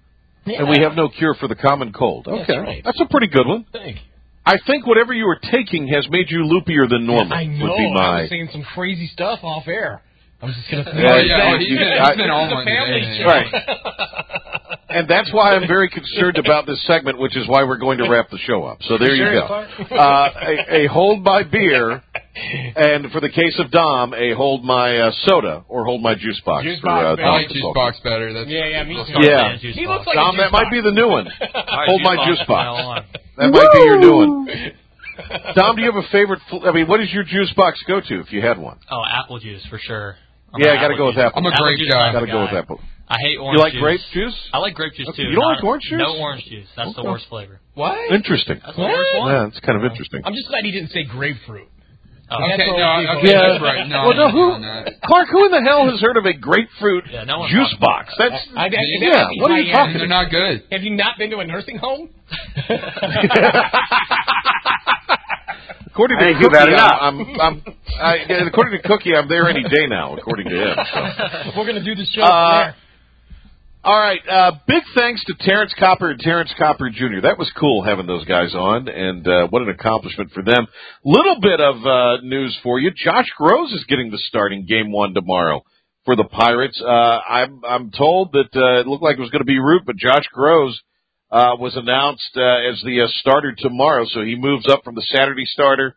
[0.45, 0.59] yeah.
[0.59, 2.25] and we have no cure for the common cold.
[2.29, 2.81] That's Okay, right.
[2.83, 3.65] that's a pretty good one.
[3.73, 4.01] Thank you.
[4.45, 7.33] I think whatever you were taking has made you loopier than normal.
[7.33, 7.65] I know.
[7.69, 10.01] Would be I was saying some crazy stuff off air.
[10.41, 10.85] I was just gonna.
[10.85, 12.55] say, Yeah, Oh, yeah, you- he's you- been- I- he's been on This is a
[12.55, 13.17] one family today.
[13.19, 13.27] show.
[13.27, 14.75] Right.
[14.89, 18.09] and that's why I'm very concerned about this segment, which is why we're going to
[18.09, 18.79] wrap the show up.
[18.83, 19.45] So there you go.
[19.95, 22.01] Uh, a, a hold my beer,
[22.75, 26.39] and for the case of Dom, a hold my uh, soda or hold my juice
[26.45, 26.63] box.
[26.63, 27.21] Juice for, box, uh.
[27.21, 27.75] I Dom like juice talk.
[27.75, 28.33] box better.
[28.33, 29.13] That's Yeah, yeah, me too.
[29.27, 29.57] Yeah.
[29.57, 31.27] Juice He looks like a Dom, juice that might be the new one.
[31.27, 32.65] All right, hold my box juice box.
[32.67, 33.05] on.
[33.37, 34.47] That might be your new one.
[35.55, 36.39] Dom, do you have a favorite?
[36.49, 38.77] Fl- I mean, what does your juice box go to if you had one?
[38.89, 40.15] Oh, apple juice for sure.
[40.53, 41.39] I'm Yeah, I gotta go with apple.
[41.39, 42.11] I'm a Apple grape juice guy.
[42.11, 42.57] type Got to of go with guy.
[42.59, 42.79] apple.
[43.09, 43.81] I hate orange You like juice.
[43.81, 44.37] grape juice?
[44.53, 45.29] I like grape juice Okay, too.
[45.29, 45.97] you don't Not- like orange juice?
[45.99, 46.67] No orange juice.
[46.77, 47.59] That's the worst flavor.
[47.73, 47.97] What?
[48.11, 48.61] Interesting.
[48.63, 49.31] That's the worst one.
[49.33, 50.21] Yeah, it's kind of interesting.
[50.25, 51.67] I'm just glad he didn't say grapefruit.
[52.31, 53.41] Oh, Okay, no, people- okay, Yeah.
[53.49, 53.87] that's right.
[53.87, 54.45] No, well, no, who.
[55.05, 55.29] Clark?
[55.31, 58.13] Who in the hell has heard of a grapefruit Yeah, no juice box?
[58.19, 60.61] That's I, I, Yeah, that- what are you talking they're not good.
[60.71, 62.09] Have you not been to a nursing home?
[65.87, 66.43] according to I Cookie.
[66.43, 66.97] you've had enough.
[67.01, 67.63] I'm, I'm, I'm
[67.99, 68.15] I,
[68.47, 70.15] according to Cookie, I'm there any day now.
[70.15, 70.77] According to him.
[70.93, 70.99] So.
[71.57, 72.75] We're gonna do the show Uh, there.
[73.81, 74.19] All right.
[74.29, 77.21] Uh, big thanks to Terrence Copper and Terrence Copper Jr.
[77.23, 80.67] That was cool having those guys on, and uh, what an accomplishment for them.
[81.05, 82.91] Little bit of uh, news for you.
[82.91, 85.63] Josh Grosz is getting the start in Game One tomorrow
[86.03, 86.81] for the Pirates.
[86.81, 89.83] Uh, I'm I'm told that uh, it looked like it was going to be Root,
[89.85, 90.73] but Josh Grosz
[91.31, 95.07] uh, was announced uh, as the uh, starter tomorrow, so he moves up from the
[95.15, 95.95] Saturday starter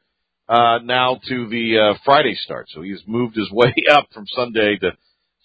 [0.48, 2.68] uh, now to the uh, Friday start.
[2.72, 4.92] So he's moved his way up from Sunday to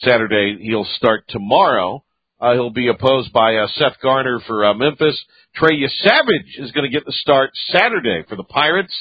[0.01, 0.59] Saturday.
[0.61, 2.03] He'll start tomorrow.
[2.39, 5.19] Uh, he'll be opposed by uh, Seth Garner for uh, Memphis.
[5.55, 8.93] Trey Yesavage is going to get the start Saturday for the Pirates.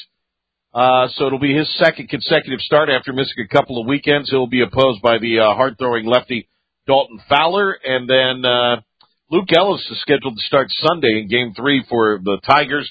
[0.73, 4.29] Uh, so it'll be his second consecutive start after missing a couple of weekends.
[4.29, 6.49] He'll be opposed by the uh, hard-throwing lefty
[6.87, 8.81] Dalton Fowler, and then uh,
[9.29, 12.89] Luke Ellis is scheduled to start Sunday in Game Three for the Tigers.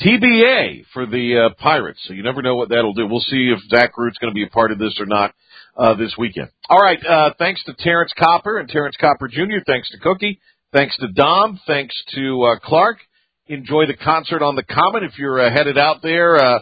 [0.00, 1.98] TBA for the uh, Pirates.
[2.06, 3.06] So you never know what that'll do.
[3.06, 5.34] We'll see if Zach Root's going to be a part of this or not.
[5.78, 6.48] Uh, this weekend.
[6.68, 6.98] All right.
[7.04, 9.62] Uh, thanks to Terrence Copper and Terrence Copper Jr.
[9.64, 10.40] Thanks to Cookie.
[10.72, 11.60] Thanks to Dom.
[11.66, 12.98] Thanks to uh, Clark.
[13.46, 16.36] Enjoy the concert on the Common if you're uh, headed out there.
[16.36, 16.58] Uh,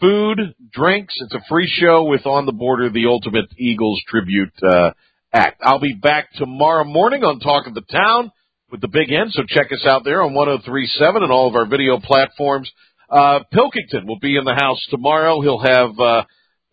[0.00, 0.38] food,
[0.72, 1.14] drinks.
[1.20, 4.92] It's a free show with On the Border, the Ultimate Eagles tribute uh,
[5.32, 5.60] act.
[5.62, 8.32] I'll be back tomorrow morning on Talk of the Town
[8.70, 11.66] with the Big End, so check us out there on 1037 and all of our
[11.66, 12.70] video platforms.
[13.10, 15.42] Uh, Pilkington will be in the house tomorrow.
[15.42, 16.24] He'll have uh,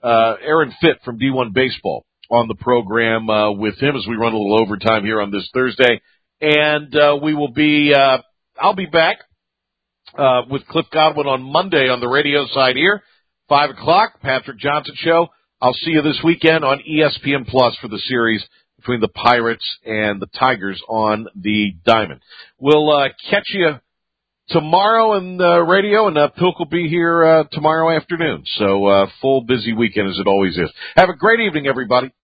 [0.03, 4.33] uh, Aaron Fitt from D1 Baseball on the program uh, with him as we run
[4.33, 6.01] a little overtime here on this Thursday.
[6.41, 8.19] And uh, we will be, uh,
[8.59, 9.17] I'll be back
[10.17, 13.01] uh, with Cliff Godwin on Monday on the radio side here,
[13.49, 15.27] 5 o'clock, Patrick Johnson Show.
[15.61, 18.45] I'll see you this weekend on ESPN Plus for the series
[18.77, 22.21] between the Pirates and the Tigers on the Diamond.
[22.57, 23.79] We'll uh, catch you
[24.49, 28.43] tomorrow in the radio, and uh, Pilk will be here uh, tomorrow afternoon.
[28.57, 30.71] So uh, full busy weekend as it always is.
[30.95, 32.11] Have a great evening, everybody.